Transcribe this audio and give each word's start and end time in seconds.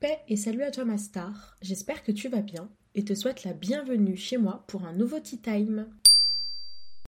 Paix 0.00 0.20
et 0.28 0.36
salut 0.36 0.62
à 0.62 0.70
toi 0.70 0.84
ma 0.84 0.96
star, 0.96 1.56
j'espère 1.60 2.04
que 2.04 2.12
tu 2.12 2.28
vas 2.28 2.40
bien 2.40 2.70
et 2.94 3.04
te 3.04 3.14
souhaite 3.14 3.42
la 3.42 3.52
bienvenue 3.52 4.16
chez 4.16 4.38
moi 4.38 4.64
pour 4.68 4.84
un 4.84 4.92
nouveau 4.92 5.18
Tea 5.18 5.38
Time. 5.38 5.88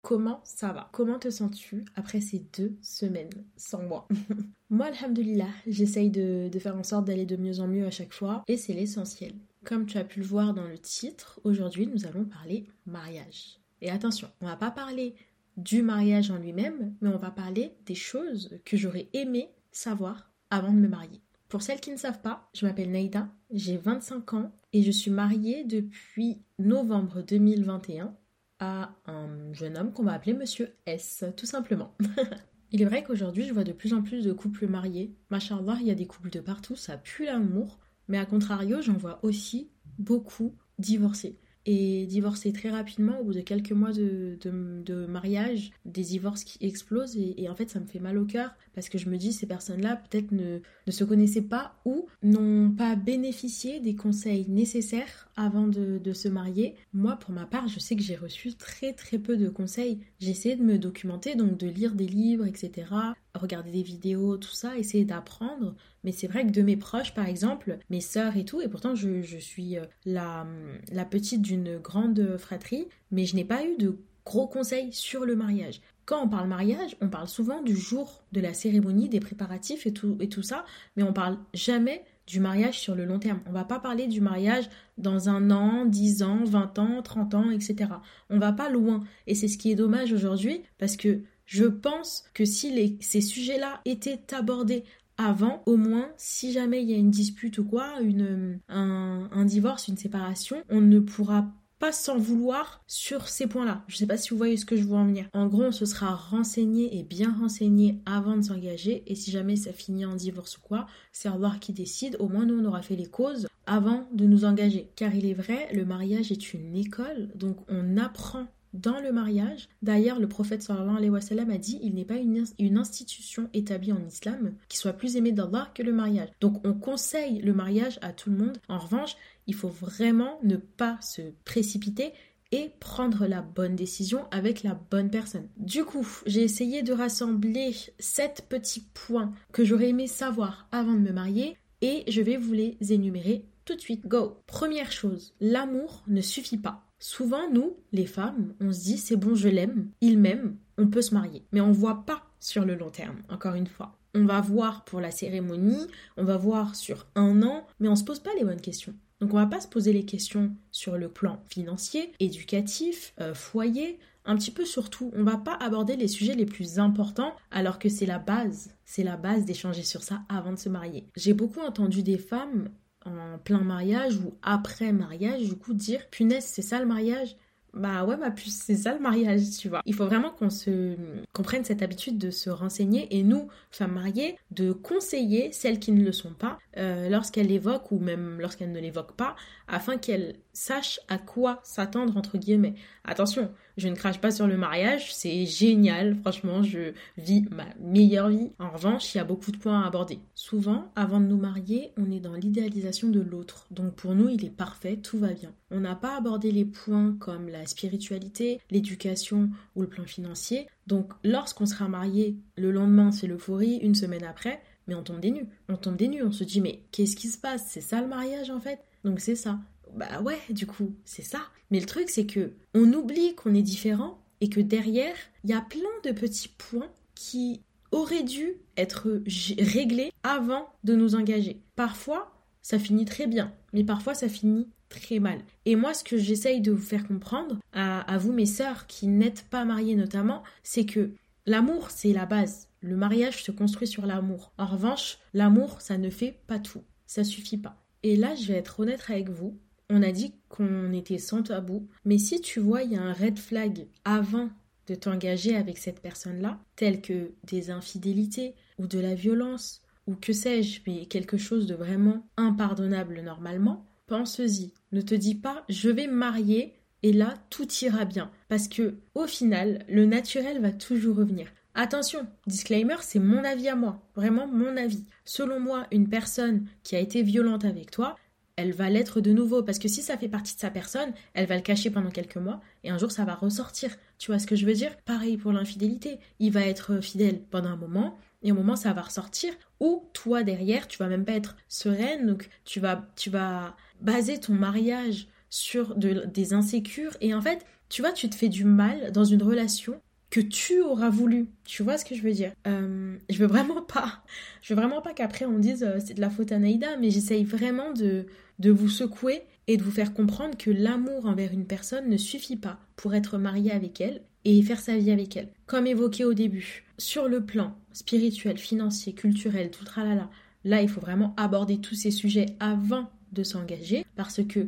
Comment 0.02 0.42
ça 0.44 0.72
va? 0.74 0.90
Comment 0.92 1.20
te 1.20 1.30
sens-tu 1.30 1.86
après 1.96 2.22
ces 2.22 2.40
deux 2.58 2.76
semaines 2.82 3.46
sans 3.56 3.84
moi? 3.84 4.08
Moi, 4.72 4.88
alhamdulillah, 4.88 5.50
j'essaye 5.68 6.10
de, 6.10 6.50
de 6.52 6.60
faire 6.60 6.76
en 6.76 6.84
sorte 6.84 7.06
d'aller 7.06 7.28
de 7.28 7.36
mieux 7.36 7.60
en 7.60 7.68
mieux 7.68 7.86
à 7.86 7.92
chaque 7.92 8.14
fois 8.14 8.44
et 8.48 8.58
c'est 8.58 8.74
l'essentiel. 8.74 9.34
Comme 9.64 9.86
tu 9.86 10.00
as 10.00 10.04
pu 10.04 10.20
le 10.20 10.26
voir 10.26 10.56
dans 10.56 10.68
le 10.68 10.80
titre, 10.80 11.40
aujourd'hui 11.44 11.86
nous 11.86 12.08
allons 12.08 12.26
parler 12.26 12.66
mariage. 12.88 13.60
Et 13.82 13.92
attention, 13.92 14.28
on 14.42 14.48
va 14.48 14.56
pas 14.56 14.72
parler 14.72 15.14
du 15.56 15.84
mariage 15.84 16.32
en 16.32 16.40
lui-même, 16.40 16.96
mais 17.02 17.10
on 17.10 17.18
va 17.18 17.30
parler 17.30 17.74
des 17.86 17.94
choses 17.94 18.58
que 18.66 18.76
j'aurais 18.76 19.10
aimé 19.14 19.52
savoir 19.72 20.32
avant 20.50 20.72
de 20.72 20.80
me 20.80 20.88
marier. 20.88 21.22
Pour 21.52 21.62
celles 21.62 21.82
qui 21.82 21.92
ne 21.92 21.98
savent 21.98 22.22
pas, 22.22 22.50
je 22.54 22.66
m'appelle 22.66 22.90
Naïda, 22.90 23.28
j'ai 23.52 23.76
25 23.76 24.36
ans 24.36 24.56
et 24.72 24.84
je 24.84 24.92
suis 24.92 25.12
mariée 25.12 25.66
depuis 25.66 26.42
novembre 26.60 27.24
2021 27.24 28.16
à 28.60 28.96
un 29.06 29.52
jeune 29.52 29.78
homme 29.78 29.92
qu'on 29.92 30.04
va 30.04 30.14
appeler 30.14 30.34
Monsieur 30.34 30.74
S, 30.86 31.26
tout 31.36 31.46
simplement. 31.46 31.94
il 32.72 32.82
est 32.82 32.86
vrai 32.86 33.04
qu'aujourd'hui, 33.04 33.44
je 33.44 33.54
vois 33.54 33.66
de 33.66 33.74
plus 33.74 33.94
en 33.94 34.02
plus 34.02 34.24
de 34.24 34.32
couples 34.32 34.66
mariés. 34.66 35.14
Machallah, 35.30 35.76
il 35.82 35.88
y 35.88 35.92
a 35.92 35.96
des 35.96 36.08
couples 36.08 36.30
de 36.30 36.40
partout, 36.40 36.78
ça 36.78 36.96
pue 36.96 37.26
l'amour. 37.26 37.80
Mais 38.08 38.18
à 38.18 38.26
contrario, 38.26 38.82
j'en 38.82 38.94
vois 38.94 39.20
aussi 39.22 39.72
beaucoup 40.00 40.56
divorcés 40.80 41.38
et 41.66 42.06
divorcer 42.06 42.52
très 42.54 42.70
rapidement 42.70 43.20
au 43.20 43.26
bout 43.26 43.34
de 43.34 43.42
quelques 43.42 43.72
mois 43.72 43.92
de, 43.92 44.38
de, 44.42 45.06
mariage, 45.06 45.72
des 45.86 46.02
divorces 46.02 46.44
qui 46.44 46.58
explosent 46.66 47.18
et, 47.18 47.48
en 47.50 47.56
fait 47.56 47.70
ça 47.70 47.80
me 47.80 47.86
fait 47.86 48.00
mal 48.00 48.18
au 48.18 48.26
cœur 48.26 48.56
parce 48.74 48.90
que 48.90 48.98
je 48.98 49.10
me 49.10 49.18
dis 49.18 49.34
ces 49.34 49.46
personnes-là 49.46 49.98
peut-être 49.98 50.32
ne, 50.32 50.60
ne, 50.88 50.92
se 50.92 51.04
connaissaient 51.04 51.42
pas 51.42 51.76
ou 51.86 52.08
n'ont 52.24 52.72
pas 52.72 52.96
bénéficié 52.96 53.80
des 53.80 53.96
conseils 53.96 54.46
nécessaires 54.50 55.30
avant 55.36 55.68
de, 55.68 55.98
de, 55.98 56.14
se 56.14 56.28
marier. 56.28 56.76
Moi 56.94 57.16
pour 57.18 57.32
ma 57.32 57.46
part 57.46 57.68
je 57.68 57.80
sais 57.80 57.96
que 57.96 58.04
j'ai 58.04 58.16
reçu 58.16 58.56
très 58.56 58.94
très 58.94 59.20
peu 59.20 59.38
de 59.38 59.50
conseils. 59.50 60.00
J'ai 60.20 60.32
essayé 60.32 60.56
de 60.56 60.64
me 60.64 60.78
documenter 60.78 61.36
donc 61.36 61.58
de 61.58 61.68
lire 61.68 61.94
des 61.94 62.08
livres 62.08 62.46
etc 62.46 62.86
regarder 63.36 63.72
des 63.72 63.84
vidéos, 63.84 64.38
tout 64.38 64.52
ça, 64.52 64.78
essayer 64.78 65.06
d'apprendre. 65.06 65.76
Mais 66.04 66.12
c'est 66.12 66.28
vrai 66.28 66.46
que 66.46 66.52
de 66.52 66.62
mes 66.62 66.78
proches, 66.78 67.14
par 67.14 67.28
exemple, 67.28 67.78
mes 67.90 68.02
sœurs 68.02 68.38
et 68.38 68.46
tout, 68.46 68.62
et 68.62 68.68
pourtant 68.68 68.96
je, 68.96 69.38
suis 69.38 69.78
euh, 69.78 69.86
la, 70.06 70.46
la 70.92 71.06
petite 71.06 71.42
d'une 71.42 71.78
grande 71.78 72.38
fratrie, 72.38 72.88
mais 73.12 73.26
je 73.26 73.36
n'ai 73.36 73.46
pas 73.46 73.64
eu 73.66 73.78
de 73.78 73.98
gros 74.26 74.48
conseils 74.48 74.92
sur 74.94 75.26
le 75.26 75.36
mariage. 75.36 75.82
Quand 76.06 76.24
on 76.24 76.30
parle 76.30 76.48
mariage, 76.48 76.96
on 77.00 77.10
parle 77.10 77.28
souvent 77.28 77.62
du 77.62 77.76
jour 77.76 78.24
de 78.32 78.42
la 78.42 78.54
cérémonie, 78.54 79.08
des 79.08 79.20
préparatifs 79.20 79.86
et 79.86 79.94
tout, 79.94 80.18
et 80.20 80.30
tout 80.30 80.44
ça, 80.44 80.66
mais 80.96 81.04
on 81.04 81.14
parle 81.14 81.38
jamais 81.54 82.04
du 82.28 82.40
mariage 82.40 82.80
sur 82.80 82.96
le 82.96 83.06
long 83.06 83.20
terme. 83.20 83.42
On 83.46 83.52
va 83.52 83.64
pas 83.64 83.80
parler 83.80 84.08
du 84.08 84.22
mariage 84.22 84.70
dans 84.98 85.30
un 85.30 85.52
an, 85.52 85.86
dix 85.86 86.24
ans, 86.24 86.44
vingt 86.44 86.78
ans, 86.80 87.02
trente 87.02 87.34
ans, 87.34 87.52
etc. 87.52 87.92
On 88.30 88.40
va 88.40 88.52
pas 88.52 88.70
loin. 88.70 89.04
Et 89.28 89.36
c'est 89.36 89.48
ce 89.48 89.58
qui 89.58 89.72
est 89.72 89.76
dommage 89.76 90.14
aujourd'hui 90.14 90.62
parce 90.78 90.96
que 90.96 91.22
je 91.52 91.66
pense 91.66 92.24
que 92.34 92.46
si 92.46 92.98
ces 93.02 93.20
sujets-là 93.20 93.82
étaient 93.84 94.34
abordés 94.34 94.86
avant, 95.18 95.64
au 95.66 95.76
moins, 95.76 96.10
si 96.16 96.54
jamais 96.54 96.82
il 96.82 96.90
y 96.90 96.94
a 96.94 96.98
une 96.98 97.12
dispute 97.12 97.58
ou 97.58 97.66
quoi, 97.66 98.00
une, 98.00 98.58
un, 98.70 99.44
divorce, 99.44 99.90
une 99.90 99.98
séparation, 99.98 100.64
on 100.70 100.80
ne 100.80 101.02
pourra 101.02 101.52
pas 101.78 101.92
s'en 101.92 102.18
vouloir 102.18 102.82
sur 102.88 103.28
ces 103.28 103.48
points-là. 103.48 103.84
Je 103.90 103.96
ne 103.96 103.98
sais 103.98 104.08
pas 104.08 104.16
si 104.16 104.30
vous 104.30 104.38
voyez 104.38 104.56
ce 104.56 104.66
que 104.66 104.78
je 104.78 104.86
veux 104.86 104.96
en 104.96 105.06
venir. 105.06 105.26
En 105.34 105.48
gros, 105.48 105.64
on 105.64 105.72
se 105.74 105.86
sera 105.86 106.16
renseigné 106.16 106.98
et 106.98 107.04
bien 107.04 107.36
renseigné 107.38 108.00
avant 108.06 108.38
de 108.38 108.44
s'engager. 108.44 109.04
Et 109.08 109.16
si 109.16 109.30
jamais 109.30 109.58
ça 109.58 109.74
finit 109.74 110.06
en 110.06 110.16
divorce 110.16 110.58
ou 110.58 110.62
quoi, 110.62 110.88
c'est 111.12 111.28
à 111.28 111.32
voir 111.32 111.60
qui 111.60 111.74
décide. 111.74 112.16
Au 112.20 112.30
moins, 112.30 112.46
nous, 112.46 112.58
on 112.58 112.66
aura 112.66 112.82
fait 112.82 112.96
les 112.96 113.08
causes 113.08 113.50
avant 113.66 114.08
de 114.14 114.26
nous 114.26 114.46
engager. 114.46 114.90
Car 114.96 115.14
il 115.14 115.26
est 115.26 115.34
vrai, 115.34 115.68
le 115.74 115.84
mariage 115.84 116.32
est 116.32 116.54
une 116.54 116.78
école. 116.78 117.28
Donc, 117.36 117.58
on 117.68 117.98
apprend 117.98 118.48
dans 118.74 119.00
le 119.00 119.12
mariage. 119.12 119.68
D'ailleurs, 119.82 120.20
le 120.20 120.28
prophète 120.28 120.62
sallallahu 120.62 121.16
a 121.16 121.58
dit 121.58 121.80
il 121.82 121.94
n'est 121.94 122.06
pas 122.06 122.16
une, 122.16 122.46
une, 122.60 122.78
institution 122.78 123.50
établie 123.54 123.92
en 123.92 124.06
islam 124.06 124.54
qui 124.70 124.78
soit 124.78 124.94
plus 124.94 125.16
aimée 125.18 125.32
d'Allah 125.32 125.70
que 125.76 125.84
le 125.84 125.94
mariage. 125.94 126.30
Donc 126.40 126.66
on 126.66 126.74
conseille 126.74 127.42
le 127.42 127.54
mariage 127.54 128.00
à 128.02 128.14
tout 128.14 128.30
le 128.30 128.38
monde. 128.38 128.58
En 128.70 128.80
revanche, 128.80 129.16
il 129.48 129.56
faut 129.56 129.70
vraiment 129.70 130.40
ne 130.44 130.56
pas 130.56 130.98
se 131.02 131.22
précipiter 131.46 132.14
et 132.52 132.72
prendre 132.80 133.28
la 133.28 133.42
bonne 133.42 133.76
décision 133.76 134.26
avec 134.32 134.64
la 134.64 134.74
bonne 134.74 135.10
personne. 135.10 135.48
Du 135.58 135.86
coup, 135.86 136.06
j'ai 136.26 136.44
essayé 136.44 136.84
de 136.84 136.94
rassembler 136.94 137.74
sept 138.00 138.46
petits 138.50 138.86
points 138.94 139.34
que 139.54 139.64
j'aurais 139.64 139.90
aimé 139.90 140.08
savoir 140.08 140.68
avant 140.72 140.94
de 140.94 141.00
me 141.00 141.14
marier 141.14 141.58
et 141.82 142.04
je 142.08 142.22
vais 142.22 142.38
vous 142.38 142.54
les 142.54 142.78
énumérer 142.90 143.46
tout 143.66 143.76
de 143.76 143.82
suite. 143.82 144.06
Go 144.06 144.38
Première 144.48 144.92
chose, 144.92 145.34
l'amour 145.40 146.04
ne 146.08 146.22
suffit 146.22 146.58
pas. 146.58 146.91
Souvent, 147.04 147.50
nous, 147.50 147.78
les 147.92 148.06
femmes, 148.06 148.54
on 148.62 148.72
se 148.72 148.84
dit 148.84 148.98
c'est 149.00 149.16
bon, 149.16 149.34
je 149.34 149.50
l'aime, 149.50 149.90
il 150.02 150.20
m'aime, 150.20 150.56
on 150.78 150.86
peut 150.86 151.02
se 151.02 151.16
marier. 151.16 151.44
Mais 151.52 151.60
on 151.60 151.72
voit 151.72 152.06
pas 152.06 152.30
sur 152.40 152.64
le 152.64 152.76
long 152.76 152.92
terme, 152.92 153.24
encore 153.28 153.56
une 153.56 153.66
fois. 153.66 153.98
On 154.14 154.26
va 154.26 154.40
voir 154.40 154.86
pour 154.86 155.02
la 155.02 155.10
cérémonie, 155.10 155.88
on 156.16 156.24
va 156.24 156.38
voir 156.38 156.76
sur 156.76 157.08
un 157.16 157.42
an, 157.42 157.66
mais 157.80 157.88
on 157.88 157.96
se 157.96 158.04
pose 158.04 158.20
pas 158.20 158.36
les 158.38 158.44
bonnes 158.44 158.62
questions. 158.62 158.94
Donc 159.20 159.34
on 159.34 159.38
va 159.38 159.48
pas 159.48 159.60
se 159.60 159.68
poser 159.68 159.94
les 159.94 160.06
questions 160.06 160.56
sur 160.70 160.96
le 160.96 161.10
plan 161.10 161.44
financier, 161.50 162.12
éducatif, 162.20 163.16
euh, 163.20 163.34
foyer, 163.34 163.98
un 164.26 164.36
petit 164.36 164.52
peu 164.52 164.66
surtout. 164.66 165.12
On 165.16 165.24
va 165.24 165.38
pas 165.38 165.56
aborder 165.56 165.96
les 165.96 166.08
sujets 166.08 166.36
les 166.36 166.46
plus 166.46 166.78
importants 166.78 167.34
alors 167.50 167.80
que 167.80 167.90
c'est 167.90 168.06
la 168.06 168.20
base. 168.20 168.76
C'est 168.86 169.04
la 169.04 169.18
base 169.18 169.46
d'échanger 169.46 169.84
sur 169.84 170.04
ça 170.04 170.22
avant 170.30 170.52
de 170.52 170.60
se 170.60 170.70
marier. 170.70 171.08
J'ai 171.16 171.34
beaucoup 171.34 171.62
entendu 171.62 172.04
des 172.04 172.20
femmes 172.20 172.70
en 173.06 173.38
plein 173.40 173.62
mariage 173.62 174.16
ou 174.18 174.38
après 174.42 174.92
mariage, 174.92 175.44
du 175.48 175.58
coup, 175.58 175.74
dire 175.74 176.10
punaise, 176.10 176.46
c'est 176.46 176.62
ça 176.62 176.80
le 176.80 176.86
mariage? 176.86 177.36
Bah 177.74 178.04
ouais, 178.04 178.18
ma 178.18 178.32
puce, 178.32 178.56
c'est 178.56 178.76
ça 178.76 178.94
le 178.94 179.00
mariage, 179.00 179.42
tu 179.58 179.70
vois. 179.70 179.82
Il 179.86 179.94
faut 179.94 180.06
vraiment 180.06 180.32
qu'on 180.32 180.50
se, 180.50 180.96
qu'on 181.32 181.44
prenne 181.44 181.64
cette 181.64 181.82
habitude 181.82 182.18
de 182.18 182.30
se 182.30 182.50
renseigner 182.50 183.08
et 183.18 183.24
nous, 183.24 183.48
femmes 183.70 183.94
mariées, 183.94 184.36
de 184.52 184.74
conseiller 184.74 185.54
celles 185.54 185.80
qui 185.80 185.94
ne 185.94 186.04
le 186.04 186.12
sont 186.12 186.34
pas 186.34 186.60
euh, 186.78 187.08
lorsqu'elles 187.08 187.48
l'évoquent 187.48 187.92
ou 187.92 188.00
même 188.00 188.40
lorsqu'elles 188.42 188.74
ne 188.74 188.80
l'évoquent 188.80 189.16
pas, 189.16 189.38
afin 189.70 189.98
qu'elles 189.98 190.36
sachent 190.52 191.00
à 191.08 191.18
quoi 191.18 191.62
s'attendre 191.64 192.18
entre 192.18 192.38
guillemets. 192.38 192.76
Attention, 193.06 193.50
je 193.78 193.88
ne 193.88 193.96
crache 193.96 194.20
pas 194.20 194.32
sur 194.32 194.48
le 194.48 194.58
mariage, 194.58 195.14
c'est 195.16 195.46
génial, 195.46 196.18
franchement, 196.18 196.64
je 196.64 196.92
vis 197.18 197.46
ma 197.52 197.68
meilleure 197.80 198.30
vie. 198.30 198.52
En 198.60 198.70
revanche, 198.70 199.16
il 199.16 199.18
y 199.18 199.22
a 199.22 199.26
beaucoup 199.26 199.52
de 199.52 199.58
points 199.58 199.82
à 199.82 199.88
aborder. 199.88 200.20
Souvent, 200.36 200.92
avant 200.98 201.22
de 201.22 201.26
nous 201.26 201.38
marier, 201.38 201.94
on 201.98 202.12
est 202.12 202.20
dans 202.20 202.34
l'idéalisation 202.34 203.08
de 203.08 203.22
l'autre. 203.22 203.68
Donc 203.72 203.96
pour 203.96 204.14
nous, 204.14 204.28
il 204.28 204.44
est 204.44 204.50
parfait, 204.50 204.98
tout 204.98 205.18
va 205.18 205.34
bien. 205.34 205.54
On 205.72 205.80
n'a 205.80 205.96
pas 205.96 206.18
abordé 206.18 206.52
les 206.52 206.66
points 206.66 207.16
comme 207.20 207.50
la 207.50 207.66
spiritualité, 207.66 208.60
l'éducation 208.70 209.50
ou 209.76 209.82
le 209.82 209.90
plan 209.90 210.06
financier. 210.06 210.68
Donc 210.88 211.14
lorsqu'on 211.24 211.66
sera 211.66 211.88
marié, 211.88 212.38
le 212.58 212.72
lendemain 212.72 213.12
c'est 213.12 213.28
l'euphorie, 213.28 213.78
une 213.78 213.96
semaine 213.96 214.24
après, 214.24 214.62
mais 214.88 214.96
on 214.96 215.04
tombe 215.04 215.22
des 215.22 215.32
nues. 215.32 215.48
On 215.70 215.78
tombe 215.78 215.96
des 215.96 216.22
on 216.22 216.32
se 216.32 216.44
dit 216.44 216.62
mais 216.62 216.84
qu'est-ce 216.92 217.16
qui 217.16 217.30
se 217.30 217.38
passe? 217.38 217.68
C'est 217.70 217.82
ça 217.82 218.02
le 218.02 218.08
mariage 218.08 218.50
en 218.50 218.60
fait? 218.60 218.80
Donc 219.04 219.20
c'est 219.20 219.36
ça. 219.36 219.60
Bah 219.96 220.22
ouais, 220.22 220.40
du 220.50 220.68
coup, 220.68 220.96
c'est 221.06 221.22
ça. 221.22 221.42
Mais 221.70 221.80
le 221.80 221.86
truc, 221.86 222.10
c'est 222.10 222.26
que 222.26 222.54
on 222.74 222.94
oublie 222.94 223.36
qu'on 223.36 223.54
est 223.54 223.62
différent 223.62 224.22
et 224.40 224.50
que 224.50 224.60
derrière, 224.60 225.16
il 225.44 225.50
y 225.50 225.54
a 225.54 225.62
plein 225.62 225.82
de 226.04 226.12
petits 226.12 226.50
points 226.50 226.92
qui 227.16 227.62
auraient 227.92 228.24
dû 228.24 228.54
être 228.78 229.22
réglés 229.60 230.12
avant 230.24 230.70
de 230.84 230.96
nous 230.96 231.16
engager. 231.16 231.62
Parfois, 231.76 232.32
ça 232.62 232.80
finit 232.80 233.06
très 233.06 233.28
bien, 233.28 233.54
mais 233.74 233.84
parfois 233.84 234.14
ça 234.14 234.30
finit 234.30 234.68
très 235.00 235.20
mal. 235.20 235.40
Et 235.66 235.76
moi, 235.76 235.94
ce 235.94 236.04
que 236.04 236.18
j'essaye 236.18 236.62
de 236.62 236.72
vous 236.72 236.82
faire 236.82 237.08
comprendre, 237.08 237.60
à, 237.74 238.18
vous 238.20 238.34
mes 238.34 238.46
sœurs 238.46 238.86
qui 238.88 239.08
n'êtes 239.08 239.46
pas 239.50 239.66
mariées 239.66 239.96
notamment, 239.96 240.44
c'est 240.62 240.86
que 240.86 241.14
l'amour, 241.46 241.90
c'est 241.90 242.14
la 242.14 242.26
base. 242.26 242.68
Le 242.82 242.96
mariage 242.96 243.44
se 243.44 243.52
construit 243.52 243.88
sur 243.88 244.06
l'amour. 244.06 244.54
En 244.58 244.66
revanche, 244.66 245.18
l'amour, 245.34 245.82
ça 245.82 245.98
ne 245.98 246.10
fait 246.10 246.40
pas 246.48 246.60
tout. 246.60 246.84
Ça 247.08 247.24
suffit 247.24 247.58
pas. 247.58 247.84
Et 248.04 248.16
là, 248.16 248.36
je 248.36 248.48
vais 248.48 248.60
être 248.60 248.80
honnête 248.80 249.04
avec 249.10 249.30
vous, 249.30 249.60
on 249.90 250.04
a 250.04 250.12
dit 250.12 250.34
qu'on 250.48 250.94
était 250.94 251.18
sans 251.18 251.44
tabou, 251.44 251.90
mais 252.06 252.18
si 252.18 252.40
tu 252.40 252.62
vois, 252.62 252.84
il 252.84 252.94
y 252.94 252.96
a 252.96 253.02
un 253.02 253.12
red 253.14 253.38
flag 253.38 253.88
avant 254.06 254.50
de 254.88 254.96
t'engager 254.96 255.56
avec 255.56 255.78
cette 255.78 256.00
personne-là, 256.00 256.60
tel 256.78 257.02
que 257.02 257.34
des 257.44 257.72
infidélités 257.72 258.56
ou 258.80 258.88
de 258.88 259.00
la 259.00 259.16
violence 259.16 259.82
ou 260.08 260.16
que 260.16 260.34
sais-je, 260.34 260.82
mais 260.88 261.06
quelque 261.06 261.38
chose 261.38 261.68
de 261.68 261.76
vraiment 261.76 262.26
impardonnable 262.38 263.22
normalement, 263.22 263.86
pense-y. 264.12 264.74
Ne 264.92 265.00
te 265.00 265.16
dis 265.16 265.36
pas 265.36 265.64
je 265.70 265.90
vais 265.90 266.08
me 266.08 266.14
marier 266.14 266.74
et 267.02 267.14
là 267.14 267.36
tout 267.50 267.66
ira 267.82 268.04
bien 268.04 268.30
parce 268.50 268.68
que 268.68 268.96
au 269.16 269.26
final, 269.26 269.86
le 269.88 270.06
naturel 270.06 270.62
va 270.62 270.74
toujours 270.74 271.16
revenir. 271.16 271.48
Attention, 271.76 272.28
disclaimer, 272.46 272.98
c'est 273.00 273.20
mon 273.20 273.46
avis 273.46 273.70
à 273.70 273.76
moi, 273.78 274.02
vraiment 274.18 274.48
mon 274.48 274.76
avis. 274.76 275.06
Selon 275.24 275.62
moi, 275.62 275.88
une 275.94 276.10
personne 276.10 276.68
qui 276.84 276.98
a 276.98 277.00
été 277.00 277.24
violente 277.24 277.64
avec 277.64 277.90
toi, 277.90 278.18
elle 278.58 278.74
va 278.74 278.90
l'être 278.90 279.22
de 279.22 279.32
nouveau. 279.32 279.64
Parce 279.64 279.80
que 279.80 279.88
si 279.88 280.02
ça 280.02 280.18
fait 280.18 280.28
partie 280.28 280.56
de 280.56 280.60
sa 280.60 280.70
personne, 280.70 281.14
elle 281.34 281.48
va 281.48 281.56
le 281.56 281.62
cacher 281.62 281.90
pendant 281.90 282.12
quelques 282.12 282.36
mois 282.36 282.60
et 282.84 282.90
un 282.90 282.98
jour 282.98 283.14
ça 283.14 283.24
va 283.24 283.36
ressortir. 283.36 283.96
Tu 284.18 284.30
vois 284.30 284.40
ce 284.40 284.48
que 284.48 284.58
je 284.58 284.66
veux 284.66 284.74
dire? 284.74 284.98
Pareil 285.06 285.38
pour 285.38 285.54
l'infidélité. 285.54 286.20
Il 286.40 286.52
va 286.52 286.66
être 286.66 287.00
fidèle 287.00 287.42
pendant 287.50 287.70
un 287.70 287.78
moment 287.78 288.20
et 288.44 288.52
au 288.52 288.56
moment 288.56 288.76
ça 288.76 288.94
va 288.94 289.04
ressortir 289.04 289.54
ou 289.80 290.10
toi 290.14 290.44
derrière 290.44 290.88
tu 290.88 290.98
vas 290.98 291.08
même 291.08 291.26
pas 291.26 291.34
être 291.34 291.56
sereine 291.68 292.26
donc 292.26 292.50
tu 292.66 292.80
vas 292.80 293.08
tu 293.16 293.30
vas 293.30 293.76
baser 294.02 294.40
ton 294.40 294.54
mariage 294.54 295.28
sur 295.50 295.96
des 295.96 296.54
insécures 296.54 297.16
et 297.22 297.34
en 297.34 297.42
fait 297.42 297.66
tu 297.90 298.02
vois 298.02 298.14
tu 298.14 298.30
te 298.30 298.36
fais 298.36 298.50
du 298.50 298.64
mal 298.64 299.12
dans 299.12 299.26
une 299.26 299.44
relation 299.44 300.00
que 300.32 300.40
tu 300.40 300.82
auras 300.82 301.10
voulu. 301.10 301.50
Tu 301.66 301.84
vois 301.84 301.98
ce 301.98 302.06
que 302.06 302.16
je 302.16 302.22
veux 302.22 302.32
dire? 302.32 302.54
Euh, 302.66 303.18
Je 303.30 303.38
veux 303.38 303.48
vraiment 303.48 303.82
pas, 303.82 304.24
je 304.62 304.74
veux 304.74 304.80
vraiment 304.80 305.02
pas 305.02 305.14
qu'après 305.14 305.46
on 305.46 305.60
dise 305.60 305.84
euh, 305.84 306.00
c'est 306.00 306.14
de 306.14 306.22
la 306.22 306.30
faute 306.30 306.54
à 306.54 306.58
Naïda, 306.58 306.96
mais 306.98 307.12
j'essaye 307.12 307.44
vraiment 307.44 307.92
de, 307.92 308.26
de 308.58 308.72
vous 308.72 308.88
secouer 308.88 309.42
et 309.68 309.76
de 309.76 309.84
vous 309.84 309.92
faire 309.92 310.14
comprendre 310.14 310.58
que 310.58 310.72
l'amour 310.72 311.26
envers 311.26 311.52
une 311.52 311.68
personne 311.68 312.10
ne 312.10 312.18
suffit 312.18 312.56
pas 312.56 312.80
pour 312.96 313.14
être 313.14 313.38
marié 313.38 313.72
avec 313.72 314.00
elle 314.00 314.22
et 314.46 314.62
faire 314.64 314.80
sa 314.80 314.98
vie 314.98 315.12
avec 315.12 315.36
elle. 315.36 315.50
Comme 315.66 315.86
évoqué 315.86 316.24
au 316.24 316.34
début, 316.34 316.86
sur 316.98 317.28
le 317.28 317.46
plan 317.46 317.76
spirituel, 317.92 318.58
financier, 318.58 319.14
culturel, 319.14 319.70
tout 319.70 319.84
tralala, 319.84 320.30
là 320.64 320.82
il 320.82 320.88
faut 320.88 321.02
vraiment 321.02 321.34
aborder 321.36 321.80
tous 321.80 321.96
ces 321.96 322.12
sujets 322.12 322.56
avant 322.62 323.10
de 323.32 323.44
s'engager 323.44 324.06
parce 324.16 324.44
que 324.44 324.68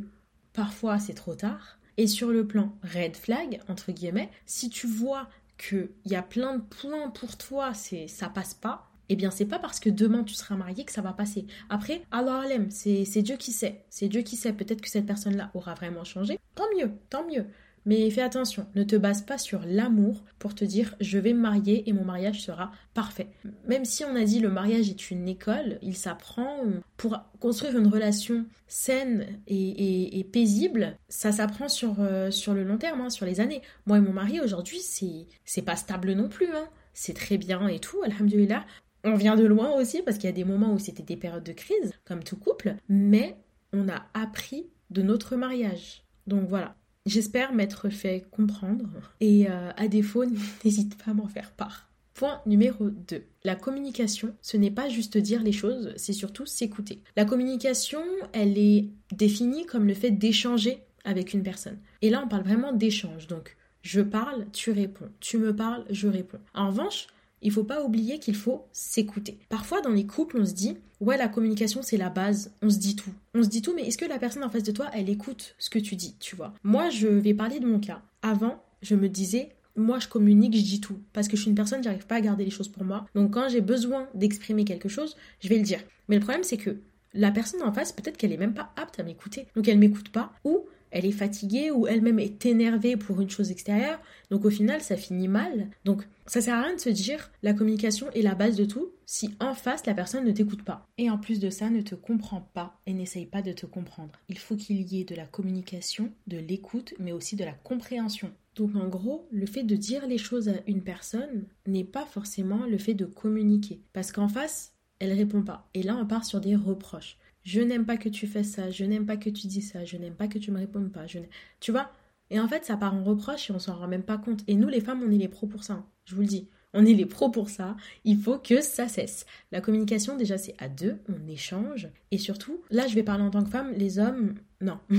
parfois 0.52 0.98
c'est 0.98 1.14
trop 1.14 1.34
tard. 1.34 1.78
Et 1.96 2.06
sur 2.06 2.30
le 2.30 2.46
plan 2.46 2.76
red 2.82 3.16
flag, 3.16 3.60
entre 3.68 3.92
guillemets, 3.92 4.30
si 4.46 4.68
tu 4.68 4.86
vois 4.86 5.28
qu'il 5.58 5.88
y 6.06 6.16
a 6.16 6.22
plein 6.22 6.56
de 6.56 6.62
points 6.62 7.08
pour 7.10 7.36
toi, 7.36 7.72
c'est 7.72 8.08
ça 8.08 8.28
passe 8.28 8.54
pas, 8.54 8.90
eh 9.08 9.16
bien 9.16 9.30
c'est 9.30 9.44
pas 9.44 9.58
parce 9.58 9.78
que 9.78 9.90
demain 9.90 10.24
tu 10.24 10.34
seras 10.34 10.56
marié 10.56 10.84
que 10.84 10.92
ça 10.92 11.02
va 11.02 11.12
passer. 11.12 11.46
Après, 11.68 12.02
alors 12.10 12.42
l'aime, 12.42 12.70
c'est 12.70 13.22
Dieu 13.22 13.36
qui 13.36 13.52
sait. 13.52 13.84
C'est 13.90 14.08
Dieu 14.08 14.22
qui 14.22 14.36
sait. 14.36 14.52
Peut-être 14.52 14.80
que 14.80 14.88
cette 14.88 15.06
personne-là 15.06 15.50
aura 15.54 15.74
vraiment 15.74 16.04
changé. 16.04 16.38
Tant 16.54 16.64
mieux, 16.76 16.90
tant 17.10 17.26
mieux. 17.28 17.46
Mais 17.86 18.08
fais 18.10 18.22
attention, 18.22 18.66
ne 18.74 18.82
te 18.82 18.96
base 18.96 19.22
pas 19.22 19.36
sur 19.36 19.60
l'amour 19.66 20.24
pour 20.38 20.54
te 20.54 20.64
dire 20.64 20.94
je 21.00 21.18
vais 21.18 21.34
me 21.34 21.40
marier 21.40 21.88
et 21.88 21.92
mon 21.92 22.04
mariage 22.04 22.42
sera 22.42 22.72
parfait. 22.94 23.28
Même 23.66 23.84
si 23.84 24.04
on 24.04 24.16
a 24.16 24.24
dit 24.24 24.40
le 24.40 24.50
mariage 24.50 24.88
est 24.88 25.10
une 25.10 25.28
école, 25.28 25.78
il 25.82 25.96
s'apprend 25.96 26.60
pour 26.96 27.18
construire 27.40 27.78
une 27.78 27.86
relation 27.86 28.46
saine 28.68 29.26
et, 29.46 30.26
paisible, 30.32 30.96
ça 31.08 31.30
s'apprend 31.30 31.68
sur, 31.68 31.96
euh, 32.00 32.30
sur 32.30 32.54
le 32.54 32.64
long 32.64 32.78
terme, 32.78 33.02
hein, 33.02 33.10
sur 33.10 33.26
les 33.26 33.40
années. 33.40 33.60
Moi 33.86 33.98
et 33.98 34.00
mon 34.00 34.12
mari 34.12 34.40
aujourd'hui, 34.40 34.80
c'est, 34.80 35.26
c'est 35.44 35.62
pas 35.62 35.76
stable 35.76 36.12
non 36.12 36.28
plus. 36.28 36.48
Hein. 36.48 36.68
C'est 36.94 37.14
très 37.14 37.36
bien 37.36 37.68
et 37.68 37.80
tout, 37.80 38.02
alhamdulillah. 38.02 38.64
On 39.04 39.16
vient 39.16 39.36
de 39.36 39.44
loin 39.44 39.72
aussi 39.74 40.00
parce 40.00 40.16
qu'il 40.16 40.30
y 40.30 40.32
a 40.32 40.36
des 40.36 40.44
moments 40.44 40.72
où 40.72 40.78
c'était 40.78 41.02
des 41.02 41.16
périodes 41.16 41.44
de 41.44 41.52
crise, 41.52 41.92
comme 42.06 42.24
tout 42.24 42.36
couple, 42.36 42.76
mais 42.88 43.36
on 43.74 43.88
a 43.88 44.06
appris 44.14 44.70
de 44.90 45.02
notre 45.02 45.36
mariage. 45.36 46.04
Donc 46.26 46.48
voilà, 46.48 46.74
J'espère 47.06 47.52
m'être 47.52 47.90
fait 47.90 48.26
comprendre 48.30 48.88
et 49.20 49.50
euh, 49.50 49.70
à 49.76 49.88
défaut, 49.88 50.24
n'hésite 50.64 50.96
pas 50.96 51.10
à 51.10 51.14
m'en 51.14 51.28
faire 51.28 51.52
part. 51.52 51.90
Point 52.14 52.40
numéro 52.46 52.88
2. 52.88 53.22
La 53.42 53.56
communication, 53.56 54.34
ce 54.40 54.56
n'est 54.56 54.70
pas 54.70 54.88
juste 54.88 55.18
dire 55.18 55.42
les 55.42 55.52
choses, 55.52 55.92
c'est 55.96 56.12
surtout 56.12 56.46
s'écouter. 56.46 57.02
La 57.16 57.24
communication, 57.24 58.02
elle 58.32 58.56
est 58.56 58.88
définie 59.12 59.66
comme 59.66 59.86
le 59.86 59.94
fait 59.94 60.12
d'échanger 60.12 60.78
avec 61.04 61.34
une 61.34 61.42
personne. 61.42 61.78
Et 62.00 62.08
là, 62.08 62.22
on 62.24 62.28
parle 62.28 62.44
vraiment 62.44 62.72
d'échange. 62.72 63.26
Donc, 63.26 63.56
je 63.82 64.00
parle, 64.00 64.46
tu 64.52 64.70
réponds. 64.70 65.10
Tu 65.20 65.36
me 65.36 65.54
parles, 65.54 65.84
je 65.90 66.08
réponds. 66.08 66.40
En 66.54 66.68
revanche, 66.68 67.08
il 67.44 67.52
faut 67.52 67.62
pas 67.62 67.84
oublier 67.84 68.18
qu'il 68.18 68.34
faut 68.34 68.66
s'écouter. 68.72 69.38
Parfois, 69.48 69.80
dans 69.80 69.90
les 69.90 70.06
couples, 70.06 70.38
on 70.40 70.44
se 70.44 70.54
dit, 70.54 70.76
ouais, 71.00 71.16
la 71.16 71.28
communication, 71.28 71.82
c'est 71.82 71.96
la 71.96 72.10
base, 72.10 72.52
on 72.62 72.70
se 72.70 72.78
dit 72.78 72.96
tout. 72.96 73.12
On 73.34 73.42
se 73.42 73.48
dit 73.48 73.62
tout, 73.62 73.74
mais 73.76 73.86
est-ce 73.86 73.98
que 73.98 74.04
la 74.04 74.18
personne 74.18 74.42
en 74.42 74.50
face 74.50 74.62
de 74.64 74.72
toi, 74.72 74.90
elle 74.92 75.08
écoute 75.08 75.54
ce 75.58 75.70
que 75.70 75.78
tu 75.78 75.94
dis, 75.94 76.16
tu 76.18 76.34
vois? 76.34 76.54
Moi, 76.64 76.90
je 76.90 77.06
vais 77.06 77.34
parler 77.34 77.60
de 77.60 77.66
mon 77.66 77.78
cas. 77.78 78.02
Avant, 78.22 78.64
je 78.82 78.96
me 78.96 79.08
disais, 79.08 79.50
moi 79.76 79.98
je 79.98 80.08
communique, 80.08 80.56
je 80.56 80.62
dis 80.62 80.80
tout. 80.80 80.98
Parce 81.12 81.28
que 81.28 81.36
je 81.36 81.42
suis 81.42 81.50
une 81.50 81.56
personne, 81.56 81.82
j'arrive 81.82 82.06
pas 82.06 82.16
à 82.16 82.20
garder 82.20 82.44
les 82.44 82.50
choses 82.50 82.68
pour 82.68 82.84
moi. 82.84 83.06
Donc 83.14 83.32
quand 83.32 83.48
j'ai 83.48 83.60
besoin 83.60 84.08
d'exprimer 84.14 84.64
quelque 84.64 84.88
chose, 84.88 85.16
je 85.40 85.48
vais 85.48 85.56
le 85.56 85.62
dire. 85.62 85.80
Mais 86.08 86.16
le 86.16 86.20
problème 86.20 86.44
c'est 86.44 86.56
que 86.56 86.78
la 87.12 87.30
personne 87.30 87.62
en 87.62 87.72
face, 87.72 87.92
peut-être 87.92 88.16
qu'elle 88.16 88.32
est 88.32 88.38
même 88.38 88.54
pas 88.54 88.72
apte 88.76 88.98
à 88.98 89.02
m'écouter. 89.02 89.46
Donc 89.56 89.68
elle 89.68 89.78
m'écoute 89.78 90.10
pas. 90.10 90.32
Ou 90.44 90.64
elle 90.94 91.06
est 91.06 91.12
fatiguée 91.12 91.72
ou 91.72 91.88
elle-même 91.88 92.20
est 92.20 92.46
énervée 92.46 92.96
pour 92.96 93.20
une 93.20 93.28
chose 93.28 93.50
extérieure. 93.50 94.00
Donc 94.30 94.44
au 94.44 94.50
final, 94.50 94.80
ça 94.80 94.96
finit 94.96 95.26
mal. 95.26 95.68
Donc 95.84 96.06
ça 96.26 96.40
sert 96.40 96.54
à 96.54 96.62
rien 96.62 96.76
de 96.76 96.80
se 96.80 96.88
dire 96.88 97.32
la 97.42 97.52
communication 97.52 98.10
est 98.12 98.22
la 98.22 98.36
base 98.36 98.56
de 98.56 98.64
tout 98.64 98.92
si 99.04 99.34
en 99.40 99.54
face 99.54 99.84
la 99.86 99.94
personne 99.94 100.24
ne 100.24 100.30
t'écoute 100.30 100.62
pas. 100.62 100.86
Et 100.96 101.10
en 101.10 101.18
plus 101.18 101.40
de 101.40 101.50
ça, 101.50 101.68
ne 101.68 101.80
te 101.80 101.96
comprend 101.96 102.40
pas 102.54 102.78
et 102.86 102.94
n'essaye 102.94 103.26
pas 103.26 103.42
de 103.42 103.52
te 103.52 103.66
comprendre. 103.66 104.12
Il 104.28 104.38
faut 104.38 104.54
qu'il 104.54 104.80
y 104.80 105.00
ait 105.00 105.04
de 105.04 105.16
la 105.16 105.26
communication, 105.26 106.12
de 106.28 106.38
l'écoute, 106.38 106.94
mais 107.00 107.12
aussi 107.12 107.34
de 107.34 107.44
la 107.44 107.54
compréhension. 107.54 108.32
Donc 108.54 108.76
en 108.76 108.86
gros, 108.86 109.26
le 109.32 109.46
fait 109.46 109.64
de 109.64 109.74
dire 109.74 110.06
les 110.06 110.16
choses 110.16 110.48
à 110.48 110.54
une 110.68 110.84
personne 110.84 111.44
n'est 111.66 111.82
pas 111.82 112.06
forcément 112.06 112.66
le 112.66 112.78
fait 112.78 112.94
de 112.94 113.04
communiquer. 113.04 113.80
Parce 113.92 114.12
qu'en 114.12 114.28
face, 114.28 114.74
elle 115.00 115.12
répond 115.12 115.42
pas. 115.42 115.68
Et 115.74 115.82
là, 115.82 115.96
on 116.00 116.06
part 116.06 116.24
sur 116.24 116.40
des 116.40 116.54
reproches. 116.54 117.18
Je 117.44 117.60
n'aime 117.60 117.84
pas 117.84 117.96
que 117.96 118.08
tu 118.08 118.26
fais 118.26 118.42
ça, 118.42 118.70
je 118.70 118.84
n'aime 118.84 119.06
pas 119.06 119.16
que 119.16 119.30
tu 119.30 119.46
dis 119.46 119.62
ça, 119.62 119.84
je 119.84 119.96
n'aime 119.96 120.14
pas 120.14 120.28
que 120.28 120.38
tu 120.38 120.50
me 120.50 120.58
répondes 120.58 120.90
pas. 120.90 121.06
Je 121.06 121.18
tu 121.60 121.72
vois? 121.72 121.92
Et 122.30 122.40
en 122.40 122.48
fait, 122.48 122.64
ça 122.64 122.76
part 122.76 122.94
en 122.94 123.04
reproche 123.04 123.50
et 123.50 123.52
on 123.52 123.58
s'en 123.58 123.76
rend 123.76 123.86
même 123.86 124.02
pas 124.02 124.18
compte. 124.18 124.42
Et 124.46 124.54
nous, 124.54 124.68
les 124.68 124.80
femmes, 124.80 125.02
on 125.06 125.10
est 125.10 125.18
les 125.18 125.28
pros 125.28 125.46
pour 125.46 125.62
ça. 125.62 125.74
Hein. 125.74 125.86
Je 126.04 126.14
vous 126.14 126.22
le 126.22 126.26
dis. 126.26 126.48
On 126.72 126.84
est 126.84 126.94
les 126.94 127.06
pros 127.06 127.30
pour 127.30 127.50
ça. 127.50 127.76
Il 128.04 128.18
faut 128.18 128.38
que 128.38 128.60
ça 128.60 128.88
cesse. 128.88 129.26
La 129.52 129.60
communication, 129.60 130.16
déjà, 130.16 130.38
c'est 130.38 130.56
à 130.58 130.68
deux. 130.68 130.98
On 131.08 131.28
échange. 131.28 131.88
Et 132.10 132.18
surtout, 132.18 132.62
là, 132.70 132.88
je 132.88 132.94
vais 132.94 133.04
parler 133.04 133.22
en 133.22 133.30
tant 133.30 133.44
que 133.44 133.50
femme. 133.50 133.72
Les 133.76 133.98
hommes, 133.98 134.34
non. 134.60 134.80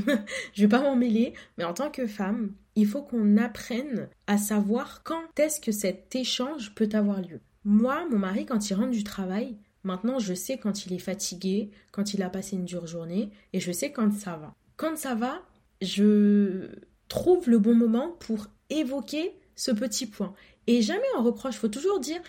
je 0.54 0.62
vais 0.62 0.70
pas 0.70 0.82
m'en 0.82 0.96
mêler. 0.96 1.34
Mais 1.58 1.66
en 1.66 1.74
tant 1.74 1.90
que 1.90 2.08
femme, 2.08 2.54
il 2.76 2.86
faut 2.86 3.02
qu'on 3.02 3.38
apprenne 3.38 4.08
à 4.28 4.38
savoir 4.38 5.04
quand 5.04 5.38
est-ce 5.38 5.60
que 5.60 5.72
cet 5.72 6.16
échange 6.16 6.74
peut 6.76 6.90
avoir 6.94 7.22
lieu. 7.22 7.42
Moi, 7.66 8.08
mon 8.10 8.20
mari, 8.20 8.46
quand 8.46 8.70
il 8.70 8.76
rentre 8.76 8.92
du 8.92 9.04
travail, 9.04 9.58
Maintenant, 9.86 10.20
je 10.20 10.34
sais 10.34 10.58
quand 10.58 10.86
il 10.86 10.94
est 10.94 11.00
fatigué, 11.00 11.70
quand 11.92 12.14
il 12.14 12.24
a 12.24 12.30
passé 12.30 12.56
une 12.56 12.66
dure 12.66 12.88
journée, 12.88 13.30
et 13.54 13.60
je 13.60 13.72
sais 13.72 13.92
quand 13.92 14.12
ça 14.12 14.36
va. 14.36 14.54
Quand 14.78 14.98
ça 14.98 15.16
va, 15.16 15.42
je 15.82 16.70
trouve 17.08 17.50
le 17.50 17.60
bon 17.60 17.76
moment 17.76 18.10
pour 18.20 18.48
évoquer 18.70 19.34
ce 19.56 19.72
petit 19.72 20.08
point. 20.08 20.34
Et 20.68 20.82
jamais 20.82 21.04
en 21.18 21.24
reproche, 21.24 21.56
il 21.56 21.60
faut 21.60 21.68
toujours 21.68 22.00
dire 22.00 22.20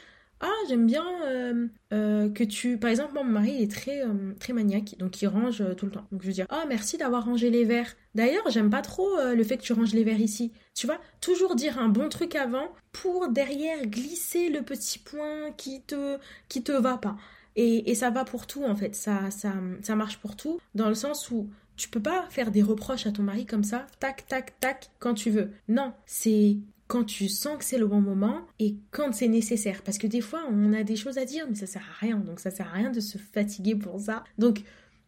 ah, 0.40 0.52
j'aime 0.68 0.86
bien 0.86 1.06
euh, 1.24 1.66
euh, 1.94 2.28
que 2.28 2.44
tu. 2.44 2.76
Par 2.76 2.90
exemple, 2.90 3.14
mon 3.14 3.24
mari 3.24 3.62
est 3.62 3.70
très, 3.70 4.02
euh, 4.02 4.34
très 4.38 4.52
maniaque, 4.52 4.96
donc 4.98 5.22
il 5.22 5.28
range 5.28 5.64
tout 5.76 5.86
le 5.86 5.92
temps. 5.92 6.06
Donc 6.12 6.20
je 6.20 6.26
veux 6.26 6.32
dire, 6.34 6.46
ah, 6.50 6.64
merci 6.68 6.98
d'avoir 6.98 7.24
rangé 7.24 7.48
les 7.48 7.64
verres. 7.64 7.94
D'ailleurs, 8.14 8.48
j'aime 8.50 8.68
pas 8.68 8.82
trop 8.82 9.08
le 9.34 9.44
fait 9.44 9.56
que 9.56 9.62
tu 9.62 9.72
ranges 9.72 9.94
les 9.94 10.04
verres 10.04 10.20
ici. 10.20 10.52
Tu 10.74 10.86
vois, 10.86 10.98
toujours 11.22 11.54
dire 11.54 11.78
un 11.78 11.88
bon 11.88 12.08
truc 12.10 12.34
avant 12.34 12.68
pour 12.92 13.28
derrière 13.28 13.86
glisser 13.86 14.50
le 14.50 14.60
petit 14.62 14.98
point 14.98 15.52
qui 15.56 15.80
te, 15.82 16.18
qui 16.48 16.62
te 16.62 16.72
va 16.72 16.98
pas. 16.98 17.16
Et, 17.56 17.94
ça 17.94 18.10
va 18.10 18.24
pour 18.24 18.46
tout 18.46 18.64
en 18.64 18.76
fait, 18.76 18.94
ça, 18.94 19.30
ça, 19.30 19.54
ça 19.82 19.96
marche 19.96 20.18
pour 20.18 20.36
tout, 20.36 20.60
dans 20.74 20.88
le 20.90 20.94
sens 20.94 21.30
où 21.30 21.48
tu 21.76 21.88
peux 21.88 22.02
pas 22.02 22.26
faire 22.30 22.50
des 22.50 22.62
reproches 22.62 23.06
à 23.06 23.12
ton 23.12 23.22
mari 23.22 23.46
comme 23.46 23.64
ça, 23.64 23.86
tac, 23.98 24.26
tac, 24.26 24.58
tac, 24.60 24.90
quand 24.98 25.14
tu 25.14 25.30
veux. 25.30 25.50
Non, 25.68 25.92
c'est 26.04 26.56
quand 26.88 27.04
tu 27.04 27.28
sens 27.28 27.58
que 27.58 27.64
c'est 27.64 27.78
le 27.78 27.86
bon 27.86 28.00
moment 28.00 28.42
et 28.58 28.76
quand 28.90 29.12
c'est 29.12 29.28
nécessaire. 29.28 29.82
Parce 29.82 29.98
que 29.98 30.06
des 30.06 30.20
fois, 30.20 30.42
on 30.50 30.72
a 30.72 30.82
des 30.84 30.96
choses 30.96 31.18
à 31.18 31.24
dire, 31.24 31.46
mais 31.48 31.54
ça 31.54 31.66
sert 31.66 31.82
à 31.82 32.04
rien. 32.04 32.18
Donc 32.18 32.40
ça 32.40 32.50
sert 32.50 32.68
à 32.68 32.72
rien 32.72 32.90
de 32.90 33.00
se 33.00 33.18
fatiguer 33.18 33.74
pour 33.74 33.98
ça. 34.00 34.24
Donc 34.38 34.62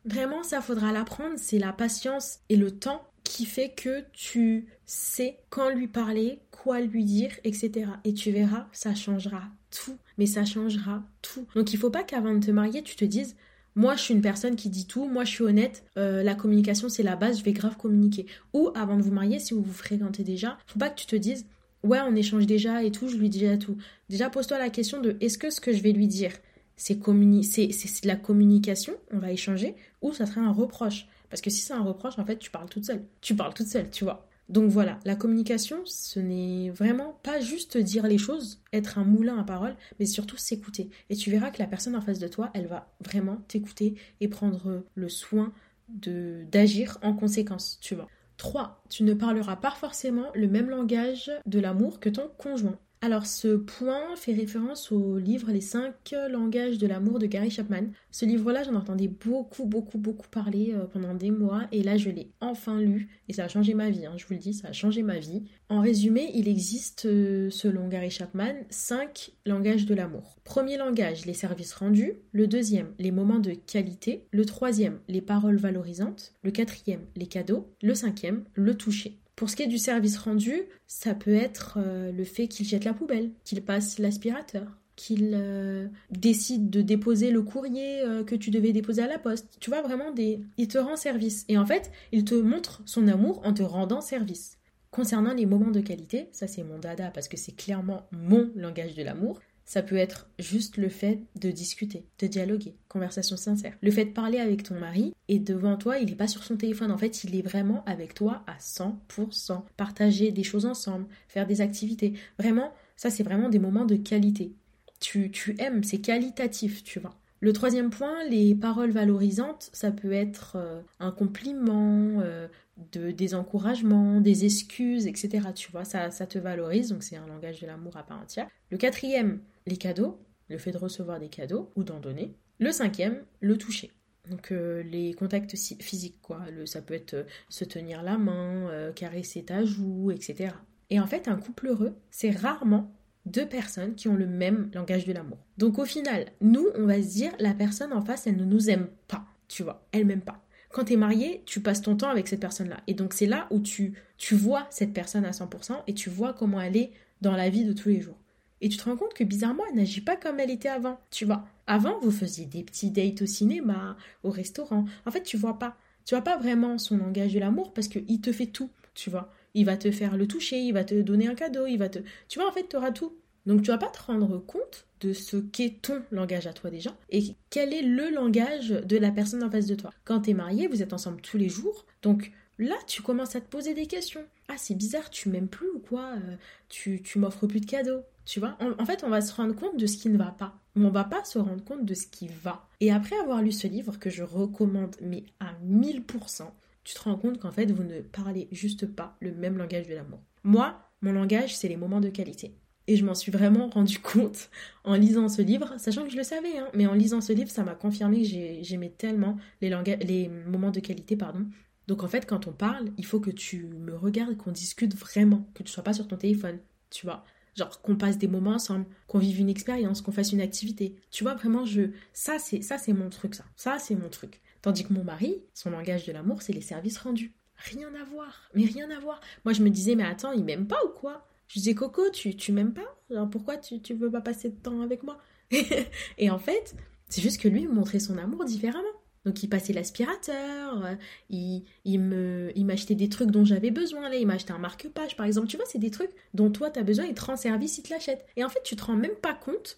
vraiment, 0.04 0.42
ça 0.42 0.61
faudra 0.61 0.92
l'apprendre. 0.92 1.34
C'est 1.37 1.58
la 1.58 1.72
patience 1.72 2.40
et 2.49 2.56
le 2.56 2.72
temps 2.72 3.02
qui 3.28 3.44
fait 3.44 3.70
que 3.70 4.04
tu 4.12 4.66
sais 4.87 5.38
quand 5.50 5.70
lui 5.70 5.87
parler, 5.87 6.40
quoi 6.50 6.80
lui 6.80 7.04
dire, 7.04 7.30
etc. 7.44 7.90
Et 8.04 8.14
tu 8.14 8.30
verras, 8.30 8.66
ça 8.73 8.94
changera 8.94 9.42
tout 9.70 9.99
mais 10.18 10.26
ça 10.26 10.44
changera 10.44 11.02
tout. 11.23 11.47
Donc 11.54 11.73
il 11.73 11.78
faut 11.78 11.90
pas 11.90 12.02
qu'avant 12.02 12.35
de 12.35 12.44
te 12.44 12.50
marier, 12.50 12.82
tu 12.82 12.97
te 12.97 13.04
dises 13.04 13.37
moi 13.76 13.94
je 13.94 14.02
suis 14.02 14.14
une 14.14 14.20
personne 14.20 14.56
qui 14.56 14.68
dit 14.68 14.87
tout, 14.87 15.06
moi 15.06 15.25
je 15.25 15.30
suis 15.30 15.44
honnête, 15.44 15.85
euh, 15.97 16.25
la 16.25 16.35
communication 16.35 16.88
c'est 16.88 17.04
la 17.04 17.14
base, 17.14 17.38
je 17.38 17.44
vais 17.44 17.52
grave 17.52 17.76
communiquer. 17.76 18.26
Ou 18.52 18.70
avant 18.75 18.97
de 18.97 19.02
vous 19.02 19.12
marier, 19.12 19.38
si 19.38 19.54
vous 19.54 19.62
vous 19.62 19.73
fréquentez 19.73 20.25
déjà, 20.25 20.58
faut 20.66 20.78
pas 20.78 20.90
que 20.90 20.99
tu 20.99 21.06
te 21.06 21.16
dises 21.16 21.47
ouais 21.85 22.00
on 22.00 22.16
échange 22.16 22.47
déjà 22.47 22.82
et 22.82 22.90
tout, 22.90 23.08
je 23.08 23.16
lui 23.16 23.30
dis 23.30 23.38
déjà 23.38 23.56
tout. 23.56 23.76
Déjà 24.08 24.28
pose-toi 24.28 24.58
la 24.58 24.70
question 24.70 25.00
de 25.00 25.16
est-ce 25.20 25.38
que 25.38 25.50
ce 25.50 25.61
que 25.61 25.73
je 25.73 25.80
vais 25.80 25.92
lui 25.92 26.08
dire 26.08 26.32
c'est 26.76 26.99
c'est 27.02 28.02
de 28.02 28.08
la 28.08 28.16
communication, 28.16 28.94
on 29.12 29.18
va 29.18 29.32
échanger, 29.32 29.75
ou 30.02 30.12
ça 30.12 30.26
serait 30.26 30.40
un 30.40 30.52
reproche? 30.52 31.06
Parce 31.30 31.40
que 31.40 31.50
si 31.50 31.61
c'est 31.61 31.75
un 31.75 31.82
reproche, 31.82 32.18
en 32.18 32.25
fait, 32.25 32.38
tu 32.38 32.50
parles 32.50 32.68
toute 32.68 32.85
seule. 32.85 33.04
Tu 33.20 33.35
parles 33.35 33.54
toute 33.54 33.66
seule, 33.66 33.90
tu 33.90 34.04
vois. 34.04 34.28
Donc 34.49 34.70
voilà, 34.70 34.99
la 35.04 35.14
communication, 35.14 35.82
ce 35.85 36.20
n'est 36.20 36.70
vraiment 36.70 37.18
pas 37.23 37.38
juste 37.38 37.76
dire 37.76 38.06
les 38.06 38.16
choses, 38.16 38.62
être 38.73 38.99
un 38.99 39.04
moulin 39.04 39.38
à 39.38 39.44
parole, 39.44 39.76
mais 40.00 40.06
surtout 40.06 40.38
s'écouter. 40.38 40.88
Et 41.11 41.16
tu 41.16 41.30
verras 41.30 41.50
que 41.50 41.58
la 41.58 41.66
personne 41.66 41.94
en 41.94 42.00
face 42.00 42.18
de 42.18 42.28
toi, 42.28 42.50
elle 42.54 42.66
va 42.66 42.90
vraiment 43.04 43.37
t'écouter 43.49 43.97
et 44.20 44.28
prendre 44.28 44.85
le 44.94 45.08
soin 45.11 45.52
d'agir 45.88 46.99
en 47.02 47.12
conséquence, 47.12 47.78
tu 47.82 47.94
vois. 47.94 48.08
3. 48.38 48.82
Tu 48.88 49.02
ne 49.02 49.14
parleras 49.14 49.56
pas 49.56 49.73
forcément 49.73 50.30
le 50.35 50.49
même 50.49 50.70
langage 50.70 51.30
de 51.44 51.58
l'amour 51.58 52.00
que 52.00 52.08
ton 52.08 52.30
conjoint. 52.38 52.78
Alors 53.00 53.26
ce 53.26 53.54
point 53.54 54.16
fait 54.16 54.32
référence 54.32 54.90
au 54.90 55.18
livre 55.18 55.52
Les 55.52 55.60
5 55.60 56.16
langages 56.30 56.78
de 56.78 56.86
l'amour 56.88 57.20
de 57.20 57.26
Gary 57.26 57.48
Chapman. 57.48 57.84
Ce 58.10 58.24
livre-là, 58.24 58.64
j'en 58.64 58.74
entendais 58.74 59.06
beaucoup, 59.06 59.66
beaucoup, 59.66 59.98
beaucoup 59.98 60.26
parler 60.28 60.74
euh, 60.74 60.84
pendant 60.84 61.14
des 61.14 61.30
mois 61.30 61.68
et 61.70 61.84
là 61.84 61.96
je 61.96 62.10
l'ai 62.10 62.32
enfin 62.40 62.80
lu 62.80 63.08
et 63.28 63.32
ça 63.32 63.44
a 63.44 63.48
changé 63.48 63.74
ma 63.74 63.88
vie, 63.88 64.04
hein, 64.04 64.14
je 64.16 64.26
vous 64.26 64.34
le 64.34 64.40
dis, 64.40 64.52
ça 64.52 64.68
a 64.68 64.72
changé 64.72 65.04
ma 65.04 65.20
vie. 65.20 65.44
En 65.68 65.80
résumé, 65.80 66.32
il 66.34 66.48
existe, 66.48 67.06
euh, 67.06 67.50
selon 67.50 67.86
Gary 67.86 68.10
Chapman, 68.10 68.54
5 68.68 69.30
langages 69.46 69.86
de 69.86 69.94
l'amour. 69.94 70.36
Premier 70.42 70.76
langage, 70.76 71.24
les 71.24 71.34
services 71.34 71.74
rendus. 71.74 72.14
Le 72.32 72.48
deuxième, 72.48 72.94
les 72.98 73.12
moments 73.12 73.38
de 73.38 73.52
qualité. 73.52 74.26
Le 74.32 74.44
troisième, 74.44 74.98
les 75.06 75.20
paroles 75.20 75.58
valorisantes. 75.58 76.34
Le 76.42 76.50
quatrième, 76.50 77.06
les 77.14 77.26
cadeaux. 77.26 77.68
Le 77.80 77.94
cinquième, 77.94 78.44
le 78.54 78.76
toucher. 78.76 79.20
Pour 79.38 79.49
ce 79.49 79.54
qui 79.54 79.62
est 79.62 79.68
du 79.68 79.78
service 79.78 80.18
rendu, 80.18 80.64
ça 80.88 81.14
peut 81.14 81.33
être 81.33 81.78
euh, 81.80 82.11
le 82.11 82.25
fait 82.25 82.49
qu'il 82.49 82.66
jette 82.66 82.85
la 82.85 82.92
poubelle, 82.92 83.30
qu'il 83.45 83.62
passe 83.62 84.00
l'aspirateur, 84.00 84.66
qu'il 84.97 85.30
euh, 85.37 85.87
décide 86.11 86.71
de 86.71 86.83
déposer 86.83 87.30
le 87.30 87.42
courrier 87.42 88.00
euh, 88.00 88.25
que 88.25 88.35
tu 88.35 88.50
devais 88.50 88.73
déposer 88.73 89.02
à 89.02 89.07
la 89.07 89.21
poste. 89.21 89.57
Tu 89.61 89.71
vois 89.71 89.80
vraiment 89.80 90.11
des 90.11 90.40
il 90.57 90.66
te 90.66 90.76
rend 90.76 90.97
service 90.97 91.45
et 91.47 91.57
en 91.57 91.64
fait, 91.64 91.92
il 92.11 92.25
te 92.25 92.35
montre 92.35 92.83
son 92.85 93.07
amour 93.07 93.40
en 93.45 93.54
te 93.54 93.62
rendant 93.62 94.00
service. 94.00 94.59
Concernant 94.90 95.35
les 95.35 95.47
moments 95.47 95.71
de 95.71 95.80
qualité, 95.80 96.30
ça 96.33 96.49
c'est 96.49 96.64
mon 96.64 96.80
dada 96.80 97.12
parce 97.12 97.28
que 97.28 97.37
c'est 97.37 97.54
clairement 97.54 98.09
mon 98.11 98.50
langage 98.57 98.97
de 98.97 99.04
l'amour. 99.04 99.38
Ça 99.68 99.82
peut 99.82 99.98
être 99.98 100.30
juste 100.38 100.78
le 100.78 100.88
fait 100.88 101.20
de 101.38 101.50
discuter, 101.50 102.06
de 102.20 102.26
dialoguer, 102.26 102.75
conversation 102.88 103.37
sincère. 103.37 103.75
Le 103.82 103.90
fait 103.90 104.06
de 104.06 104.12
parler 104.12 104.38
avec 104.38 104.62
ton 104.62 104.80
mari 104.80 105.12
et 105.28 105.38
devant 105.38 105.76
toi, 105.76 105.98
il 105.98 106.06
n'est 106.06 106.16
pas 106.16 106.26
sur 106.26 106.42
son 106.42 106.56
téléphone. 106.56 106.90
En 106.90 106.96
fait, 106.96 107.22
il 107.25 107.37
est 107.37 107.42
vraiment 107.42 107.84
avec 107.84 108.14
toi 108.14 108.42
à 108.46 108.56
100%. 108.56 109.62
Partager 109.76 110.32
des 110.32 110.42
choses 110.42 110.64
ensemble, 110.64 111.06
faire 111.28 111.46
des 111.46 111.60
activités. 111.60 112.14
Vraiment, 112.38 112.72
ça 112.96 113.10
c'est 113.10 113.22
vraiment 113.22 113.50
des 113.50 113.58
moments 113.58 113.84
de 113.84 113.96
qualité. 113.96 114.54
Tu, 115.00 115.30
tu 115.30 115.54
aimes, 115.58 115.84
c'est 115.84 116.00
qualitatif, 116.00 116.82
tu 116.82 116.98
vois. 116.98 117.14
Le 117.40 117.52
troisième 117.52 117.90
point, 117.90 118.25
les 118.25 118.54
paroles 118.54 118.90
valorisantes, 118.90 119.71
ça 119.73 119.92
peut 119.92 120.12
être 120.12 120.57
euh, 120.57 120.80
un 120.99 121.12
compliment, 121.12 122.21
euh, 122.21 122.49
de, 122.92 123.12
des 123.12 123.35
encouragements, 123.35 124.21
des 124.21 124.45
excuses, 124.45 125.07
etc. 125.07 125.49
Tu 125.54 125.71
vois, 125.71 125.85
ça, 125.85 126.11
ça 126.11 126.26
te 126.26 126.38
valorise, 126.38 126.90
donc 126.90 127.02
c'est 127.02 127.16
un 127.16 127.26
langage 127.26 127.61
de 127.61 127.66
l'amour 127.66 127.97
à 127.97 128.02
part 128.02 128.21
entière. 128.21 128.49
Le 128.71 128.76
quatrième, 128.76 129.40
les 129.66 129.76
cadeaux, 129.76 130.18
le 130.49 130.59
fait 130.59 130.73
de 130.73 130.78
recevoir 130.78 131.21
des 131.21 131.28
cadeaux 131.28 131.71
ou 131.76 131.85
d'en 131.85 132.00
donner. 132.00 132.35
Le 132.59 132.73
cinquième, 132.73 133.23
le 133.40 133.57
toucher. 133.57 133.92
Donc 134.28 134.50
euh, 134.50 134.83
les 134.83 135.14
contacts 135.14 135.54
physiques, 135.80 136.21
quoi. 136.21 136.40
Ça 136.66 136.83
peut 136.83 136.95
être 136.95 137.25
se 137.49 137.64
tenir 137.64 138.02
la 138.02 138.18
main, 138.18 138.92
caresser 138.95 139.45
ta 139.45 139.64
joue, 139.64 140.11
etc. 140.11 140.54
Et 140.90 140.99
en 140.99 141.07
fait, 141.07 141.28
un 141.28 141.37
couple 141.37 141.68
heureux, 141.68 141.95
c'est 142.11 142.30
rarement 142.30 142.97
deux 143.28 143.47
personnes 143.47 143.94
qui 143.94 144.08
ont 144.08 144.14
le 144.14 144.26
même 144.26 144.70
langage 144.75 145.04
de 145.04 145.12
l'amour. 145.12 145.38
Donc 145.56 145.78
au 145.78 145.85
final, 145.85 146.26
nous, 146.40 146.66
on 146.76 146.87
va 146.87 147.02
se 147.02 147.08
dire, 147.08 147.32
la 147.38 147.54
personne 147.54 147.92
en 147.92 148.02
face, 148.02 148.26
elle 148.26 148.37
ne 148.37 148.44
nous 148.44 148.70
aime 148.70 148.88
pas, 149.06 149.25
tu 149.49 149.62
vois, 149.62 149.87
elle 149.92 150.06
m'aime 150.06 150.23
pas. 150.23 150.42
Quand 150.70 150.85
tu 150.85 150.94
es 150.94 150.97
marié, 150.97 151.42
tu 151.47 151.61
passes 151.61 151.82
ton 151.82 151.97
temps 151.97 152.11
avec 152.11 152.28
cette 152.28 152.40
personne-là. 152.40 152.80
Et 152.87 152.94
donc 152.94 153.14
c'est 153.14 153.26
là 153.26 153.47
où 153.50 153.61
tu, 153.61 153.94
tu 154.18 154.35
vois 154.35 154.66
cette 154.70 154.92
personne 154.92 155.25
à 155.25 155.30
100% 155.30 155.82
et 155.87 155.94
tu 155.94 156.11
vois 156.11 156.35
comment 156.35 156.61
elle 156.61 156.76
est 156.76 156.92
dans 157.20 157.37
la 157.37 157.49
vie 157.49 157.64
de 157.64 157.73
tous 157.73 157.88
les 157.88 158.00
jours. 158.00 158.18
Et 158.61 158.68
tu 158.68 158.76
te 158.76 158.85
rends 158.85 158.97
compte 158.97 159.14
que 159.14 159.25
bizarrement, 159.25 159.62
elle 159.70 159.76
n'agit 159.76 160.00
pas 160.00 160.16
comme 160.16 160.40
elle 160.40 160.50
était 160.50 160.68
avant, 160.68 160.99
tu 161.11 161.25
vois. 161.25 161.47
Avant, 161.66 161.99
vous 162.00 162.11
faisiez 162.11 162.44
des 162.44 162.64
petits 162.64 162.90
dates 162.90 163.23
au 163.23 163.26
cinéma, 163.26 163.97
au 164.25 164.30
restaurant. 164.30 164.85
En 165.06 165.11
fait, 165.11 165.23
tu 165.23 165.37
vois 165.37 165.58
pas. 165.58 165.76
Tu 166.04 166.14
vois 166.14 166.25
pas 166.25 166.38
vraiment 166.38 166.78
son 166.78 166.97
langage 166.97 167.35
de 167.35 167.38
l'amour 167.38 167.73
parce 167.73 167.88
qu'il 167.88 168.20
te 168.20 168.32
fait 168.32 168.47
tout, 168.47 168.70
tu 168.94 169.11
vois 169.11 169.30
il 169.58 169.64
va 169.64 169.76
te 169.76 169.90
faire 169.90 170.16
le 170.16 170.26
toucher, 170.26 170.58
il 170.58 170.72
va 170.72 170.84
te 170.84 170.94
donner 171.00 171.26
un 171.26 171.34
cadeau, 171.34 171.66
il 171.66 171.78
va 171.78 171.88
te... 171.88 171.98
Tu 172.28 172.38
vois, 172.38 172.48
en 172.48 172.52
fait, 172.52 172.68
tu 172.68 172.76
auras 172.76 172.92
tout. 172.92 173.12
Donc 173.46 173.62
tu 173.62 173.68
vas 173.68 173.78
pas 173.78 173.88
te 173.88 174.02
rendre 174.02 174.38
compte 174.38 174.86
de 175.00 175.14
ce 175.14 175.38
qu'est 175.38 175.80
ton 175.80 176.02
langage 176.10 176.46
à 176.46 176.52
toi 176.52 176.70
déjà 176.70 176.94
et 177.08 177.34
quel 177.48 177.72
est 177.72 177.82
le 177.82 178.10
langage 178.10 178.68
de 178.68 178.96
la 178.98 179.10
personne 179.10 179.42
en 179.42 179.50
face 179.50 179.66
de 179.66 179.74
toi. 179.74 179.90
Quand 180.04 180.20
tu 180.20 180.30
es 180.30 180.34
marié, 180.34 180.68
vous 180.68 180.82
êtes 180.82 180.92
ensemble 180.92 181.22
tous 181.22 181.38
les 181.38 181.48
jours, 181.48 181.86
donc 182.02 182.32
là 182.58 182.74
tu 182.86 183.00
commences 183.00 183.36
à 183.36 183.40
te 183.40 183.48
poser 183.48 183.72
des 183.72 183.86
questions. 183.86 184.24
Ah 184.48 184.56
c'est 184.58 184.74
bizarre, 184.74 185.08
tu 185.08 185.30
m'aimes 185.30 185.48
plus 185.48 185.70
ou 185.70 185.78
quoi 185.78 186.12
euh, 186.16 186.36
Tu, 186.68 187.00
tu 187.02 187.18
m'offres 187.18 187.46
plus 187.46 187.60
de 187.60 187.66
cadeaux. 187.66 188.02
Tu 188.26 188.38
vois 188.38 188.58
en, 188.60 188.84
fait, 188.84 189.02
on 189.04 189.08
va 189.08 189.22
se 189.22 189.32
rendre 189.32 189.54
compte 189.54 189.78
de 189.78 189.86
ce 189.86 189.96
qui 189.96 190.10
ne 190.10 190.18
va 190.18 190.32
pas. 190.38 190.54
Mais 190.74 190.84
on 190.84 190.90
va 190.90 191.04
pas 191.04 191.24
se 191.24 191.38
rendre 191.38 191.64
compte 191.64 191.86
de 191.86 191.94
ce 191.94 192.06
qui 192.06 192.28
va. 192.28 192.68
Et 192.80 192.92
après 192.92 193.16
avoir 193.18 193.40
lu 193.40 193.52
ce 193.52 193.66
livre 193.66 193.98
que 193.98 194.10
je 194.10 194.22
recommande 194.22 194.94
mais 195.00 195.24
à 195.40 195.54
1000%, 195.66 196.42
tu 196.88 196.95
te 196.95 197.00
rends 197.02 197.16
compte 197.16 197.38
qu'en 197.38 197.50
fait, 197.50 197.71
vous 197.71 197.83
ne 197.83 198.00
parlez 198.00 198.49
juste 198.50 198.87
pas 198.87 199.14
le 199.21 199.35
même 199.35 199.59
langage 199.59 199.88
de 199.88 199.95
l'amour. 199.95 200.23
Moi, 200.42 200.80
mon 201.02 201.12
langage, 201.12 201.54
c'est 201.54 201.68
les 201.68 201.76
moments 201.76 202.00
de 202.00 202.09
qualité. 202.09 202.54
Et 202.87 202.97
je 202.97 203.04
m'en 203.04 203.14
suis 203.14 203.30
vraiment 203.30 203.68
rendu 203.68 203.99
compte 204.02 204.49
en 204.85 204.95
lisant 204.95 205.28
ce 205.28 205.42
livre, 205.42 205.75
sachant 205.76 206.04
que 206.04 206.11
je 206.11 206.16
le 206.16 206.23
savais, 206.23 206.57
hein, 206.57 206.68
mais 206.73 206.87
en 206.87 206.95
lisant 206.95 207.21
ce 207.21 207.35
livre, 207.35 207.50
ça 207.50 207.62
m'a 207.62 207.75
confirmé 207.75 208.23
que 208.23 208.62
j'aimais 208.62 208.88
tellement 208.97 209.37
les, 209.61 209.68
les 210.00 210.28
moments 210.28 210.71
de 210.71 210.80
qualité. 210.80 211.14
pardon. 211.14 211.45
Donc 211.88 212.04
en 212.04 212.09
fait, 212.09 212.25
quand 212.25 212.47
on 212.47 212.52
parle, 212.52 212.90
il 212.97 213.04
faut 213.04 213.21
que 213.21 213.30
tu 213.30 213.64
me 213.64 213.95
regardes, 213.95 214.38
qu'on 214.38 214.52
discute 214.52 214.97
vraiment, 214.97 215.47
que 215.52 215.62
tu 215.62 215.71
sois 215.71 215.85
pas 215.85 215.92
sur 215.92 216.09
ton 216.09 216.16
téléphone, 216.16 216.59
tu 216.88 217.04
vois. 217.04 217.23
Genre 217.54 217.83
qu'on 217.83 217.97
passe 217.97 218.16
des 218.16 218.28
moments 218.28 218.52
ensemble, 218.52 218.87
qu'on 219.09 219.18
vive 219.18 219.40
une 219.40 219.50
expérience, 219.50 220.00
qu'on 220.00 220.12
fasse 220.12 220.33
une 220.33 220.40
activité. 220.40 220.97
Tu 221.11 221.23
vois, 221.23 221.35
vraiment, 221.35 221.66
je 221.66 221.90
ça 222.14 222.38
c'est 222.38 222.62
ça 222.62 222.78
c'est 222.78 222.95
mon 222.95 223.11
truc 223.11 223.35
ça. 223.35 223.45
Ça 223.57 223.78
c'est 223.78 223.95
mon 223.95 224.09
truc. 224.09 224.40
Tandis 224.62 224.84
que 224.84 224.92
mon 224.92 225.04
mari, 225.04 225.42
son 225.54 225.70
langage 225.70 226.06
de 226.06 226.12
l'amour, 226.12 226.42
c'est 226.42 226.52
les 226.52 226.60
services 226.60 226.98
rendus. 226.98 227.32
Rien 227.56 227.92
à 227.94 228.04
voir, 228.04 228.48
mais 228.54 228.64
rien 228.64 228.90
à 228.90 229.00
voir. 229.00 229.20
Moi, 229.44 229.52
je 229.52 229.62
me 229.62 229.70
disais, 229.70 229.96
mais 229.96 230.04
attends, 230.04 230.32
il 230.32 230.44
m'aime 230.44 230.66
pas 230.66 230.84
ou 230.84 230.90
quoi? 230.90 231.26
Je 231.48 231.54
disais, 231.54 231.74
Coco, 231.74 232.10
tu, 232.10 232.36
tu 232.36 232.52
m'aimes 232.52 232.74
pas? 232.74 232.98
Alors 233.10 233.28
pourquoi 233.28 233.56
tu, 233.56 233.80
tu 233.80 233.94
veux 233.94 234.10
pas 234.10 234.20
passer 234.20 234.50
de 234.50 234.56
temps 234.56 234.80
avec 234.82 235.02
moi? 235.02 235.18
Et 236.18 236.30
en 236.30 236.38
fait, 236.38 236.76
c'est 237.08 237.22
juste 237.22 237.40
que 237.40 237.48
lui 237.48 237.66
montrait 237.66 238.00
son 238.00 238.18
amour 238.18 238.44
différemment. 238.44 238.84
Donc 239.24 239.42
il 239.42 239.48
passait 239.48 239.72
l'aspirateur, 239.72 240.86
euh, 240.86 240.94
il, 241.28 241.64
il 241.84 241.98
me 242.00 242.50
il 242.54 242.64
m'achetait 242.64 242.94
des 242.94 243.08
trucs 243.08 243.30
dont 243.30 243.44
j'avais 243.44 243.70
besoin 243.70 244.08
là, 244.08 244.16
il 244.16 244.26
m'achetait 244.26 244.52
un 244.52 244.58
marque-page 244.58 245.16
par 245.16 245.26
exemple, 245.26 245.48
tu 245.48 245.56
vois, 245.56 245.66
c'est 245.66 245.78
des 245.78 245.90
trucs 245.90 246.12
dont 246.34 246.50
toi 246.50 246.70
tu 246.70 246.78
as 246.78 246.82
besoin, 246.82 247.04
il 247.04 247.14
te 247.14 247.24
rend 247.24 247.36
service, 247.36 247.76
il 247.78 247.82
te 247.82 247.90
l'achète. 247.90 248.24
Et 248.36 248.44
en 248.44 248.48
fait, 248.48 248.62
tu 248.62 248.76
te 248.76 248.84
rends 248.84 248.96
même 248.96 249.16
pas 249.20 249.34
compte 249.34 249.76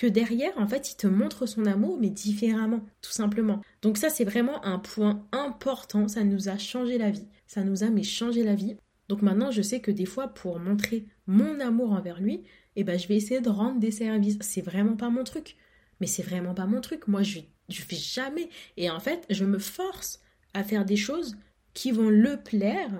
que 0.00 0.06
derrière, 0.06 0.56
en 0.56 0.66
fait, 0.66 0.92
il 0.92 0.96
te 0.96 1.06
montre 1.06 1.44
son 1.44 1.66
amour, 1.66 1.98
mais 2.00 2.08
différemment, 2.08 2.80
tout 3.02 3.10
simplement. 3.10 3.60
Donc 3.82 3.98
ça, 3.98 4.08
c'est 4.08 4.24
vraiment 4.24 4.64
un 4.64 4.78
point 4.78 5.26
important, 5.30 6.08
ça 6.08 6.24
nous 6.24 6.48
a 6.48 6.56
changé 6.56 6.96
la 6.96 7.10
vie. 7.10 7.28
Ça 7.46 7.64
nous 7.64 7.84
a 7.84 7.90
mais 7.90 8.02
changé 8.02 8.42
la 8.42 8.54
vie. 8.54 8.78
Donc 9.08 9.20
maintenant, 9.20 9.50
je 9.50 9.60
sais 9.60 9.80
que 9.80 9.90
des 9.90 10.06
fois, 10.06 10.28
pour 10.28 10.58
montrer 10.58 11.04
mon 11.26 11.60
amour 11.60 11.92
envers 11.92 12.18
lui, 12.18 12.44
eh 12.76 12.82
ben, 12.82 12.98
je 12.98 13.08
vais 13.08 13.16
essayer 13.16 13.42
de 13.42 13.50
rendre 13.50 13.78
des 13.78 13.90
services. 13.90 14.38
C'est 14.40 14.62
vraiment 14.62 14.96
pas 14.96 15.10
mon 15.10 15.22
truc. 15.22 15.56
Mais 16.00 16.06
c'est 16.06 16.22
vraiment 16.22 16.54
pas 16.54 16.64
mon 16.64 16.80
truc. 16.80 17.06
Moi, 17.06 17.22
je, 17.22 17.40
je 17.68 17.82
fais 17.82 17.96
jamais. 17.96 18.48
Et 18.78 18.88
en 18.88 19.00
fait, 19.00 19.26
je 19.28 19.44
me 19.44 19.58
force 19.58 20.22
à 20.54 20.64
faire 20.64 20.86
des 20.86 20.96
choses 20.96 21.36
qui 21.74 21.90
vont 21.90 22.08
le 22.08 22.38
plaire 22.38 22.90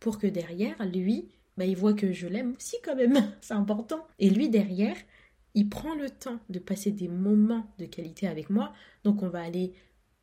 pour 0.00 0.18
que 0.18 0.26
derrière, 0.26 0.76
lui, 0.84 1.30
bah, 1.56 1.64
il 1.64 1.76
voit 1.76 1.94
que 1.94 2.12
je 2.12 2.26
l'aime 2.26 2.52
aussi 2.58 2.76
quand 2.84 2.94
même. 2.94 3.32
c'est 3.40 3.54
important. 3.54 4.06
Et 4.18 4.28
lui, 4.28 4.50
derrière, 4.50 4.96
il 5.54 5.68
prend 5.68 5.94
le 5.94 6.10
temps 6.10 6.40
de 6.48 6.58
passer 6.58 6.90
des 6.90 7.08
moments 7.08 7.72
de 7.78 7.86
qualité 7.86 8.26
avec 8.26 8.50
moi. 8.50 8.72
Donc 9.04 9.22
on 9.22 9.28
va 9.28 9.42
aller 9.42 9.72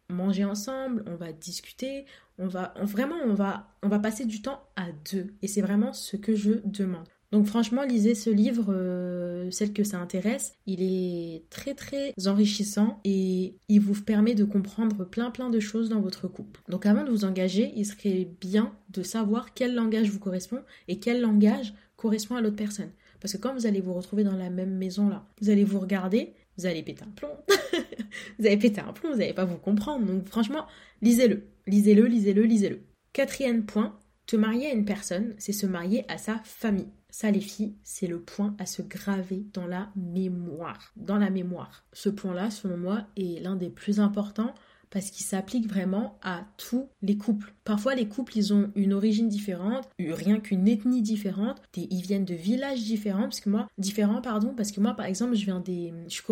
manger 0.10 0.44
ensemble, 0.44 1.04
on 1.08 1.16
va 1.16 1.32
discuter, 1.32 2.06
on 2.38 2.48
va 2.48 2.74
vraiment 2.82 3.18
on 3.26 3.88
va 3.90 4.00
passer 4.00 4.26
du 4.26 4.42
temps 4.42 4.62
à 4.76 4.88
deux 5.12 5.34
et 5.42 5.48
c'est 5.48 5.62
vraiment 5.62 5.94
ce 5.94 6.18
que 6.18 6.36
je 6.36 6.54
demande. 6.66 7.08
Donc 7.32 7.46
franchement, 7.46 7.84
lisez 7.84 8.16
ce 8.16 8.32
livre, 8.32 8.74
euh, 8.74 9.52
celle 9.52 9.72
que 9.72 9.84
ça 9.84 10.00
intéresse. 10.00 10.56
Il 10.66 10.82
est 10.82 11.44
très 11.52 11.76
très 11.76 12.14
enrichissant 12.26 13.00
et 13.04 13.56
il 13.68 13.80
vous 13.80 14.02
permet 14.02 14.34
de 14.34 14.44
comprendre 14.44 15.06
plein 15.06 15.30
plein 15.30 15.52
de 15.52 15.60
choses 15.60 15.90
dans 15.90 16.02
votre 16.02 16.28
couple. 16.28 16.62
Donc 16.70 16.88
avant 16.88 17.04
de 17.04 17.12
vous 17.12 17.26
engager, 17.26 17.72
il 17.76 17.86
serait 17.86 18.28
bien 18.42 18.74
de 18.90 19.04
savoir 19.04 19.54
quel 19.54 19.76
langage 19.76 20.10
vous 20.10 20.20
correspond 20.20 20.62
et 20.88 21.00
quel 21.00 21.22
langage 21.22 21.76
correspond 21.98 22.36
à 22.36 22.42
l'autre 22.42 22.56
personne. 22.56 22.90
Parce 23.20 23.34
que 23.34 23.38
quand 23.38 23.54
vous 23.54 23.66
allez 23.66 23.82
vous 23.82 23.94
retrouver 23.94 24.24
dans 24.24 24.36
la 24.36 24.50
même 24.50 24.76
maison 24.76 25.10
là, 25.10 25.28
vous 25.42 25.50
allez 25.50 25.64
vous 25.64 25.80
regarder, 25.80 26.34
vous 26.58 26.66
allez 26.66 26.84
péter 26.84 27.04
un 27.04 27.12
plomb. 27.12 27.38
vous 28.40 28.46
allez 28.46 28.58
péter 28.58 28.82
un 28.82 28.94
plomb, 28.94 29.12
vous 29.12 29.18
n'allez 29.18 29.34
pas 29.34 29.46
vous 29.46 29.58
comprendre. 29.58 30.06
Donc 30.06 30.28
franchement, 30.28 30.66
lisez-le. 31.02 31.48
Lisez-le, 31.68 32.06
lisez-le, 32.06 32.44
lisez-le. 32.44 32.82
Quatrième 33.14 33.66
point, 33.66 33.98
te 34.26 34.36
marier 34.36 34.68
à 34.68 34.74
une 34.74 34.86
personne, 34.86 35.34
c'est 35.38 35.54
se 35.54 35.66
marier 35.66 36.06
à 36.08 36.18
sa 36.18 36.40
famille. 36.44 36.90
Ça, 37.12 37.32
les 37.32 37.42
filles, 37.42 37.76
c'est 37.84 38.06
le 38.06 38.22
point 38.22 38.56
à 38.60 38.68
se 38.68 38.84
graver 38.84 39.46
dans 39.54 39.66
la 39.66 39.90
mémoire. 39.96 40.92
Dans 40.96 41.18
la 41.18 41.32
mémoire. 41.32 41.86
Ce 41.92 42.10
point-là, 42.10 42.52
selon 42.52 42.78
moi, 42.78 43.08
est 43.18 43.42
l'un 43.42 43.56
des 43.56 43.70
plus 43.70 44.00
importants 44.00 44.54
parce 44.90 45.12
qu'il 45.12 45.26
s'applique 45.26 45.68
vraiment 45.68 46.18
à 46.22 46.46
tous 46.58 46.90
les 47.02 47.18
couples. 47.18 47.54
Parfois, 47.64 47.96
les 47.96 48.08
couples, 48.08 48.38
ils 48.38 48.54
ont 48.54 48.72
une 48.76 48.94
origine 48.94 49.30
différente, 49.30 49.90
rien 50.00 50.40
qu'une 50.40 50.68
ethnie 50.68 51.02
différente, 51.02 51.62
ils 51.76 52.02
viennent 52.02 52.26
de 52.26 52.34
villages 52.36 52.84
différents, 52.84 53.24
parce 53.24 53.40
que 53.40 53.50
moi, 53.50 53.68
différents, 53.78 54.22
pardon, 54.22 54.54
parce 54.56 54.72
que 54.72 54.82
moi, 54.82 54.94
par 54.96 55.06
exemple, 55.06 55.36
je 55.36 55.46
viens 55.46 55.60
des, 55.60 55.94
je 56.08 56.14
suis 56.14 56.24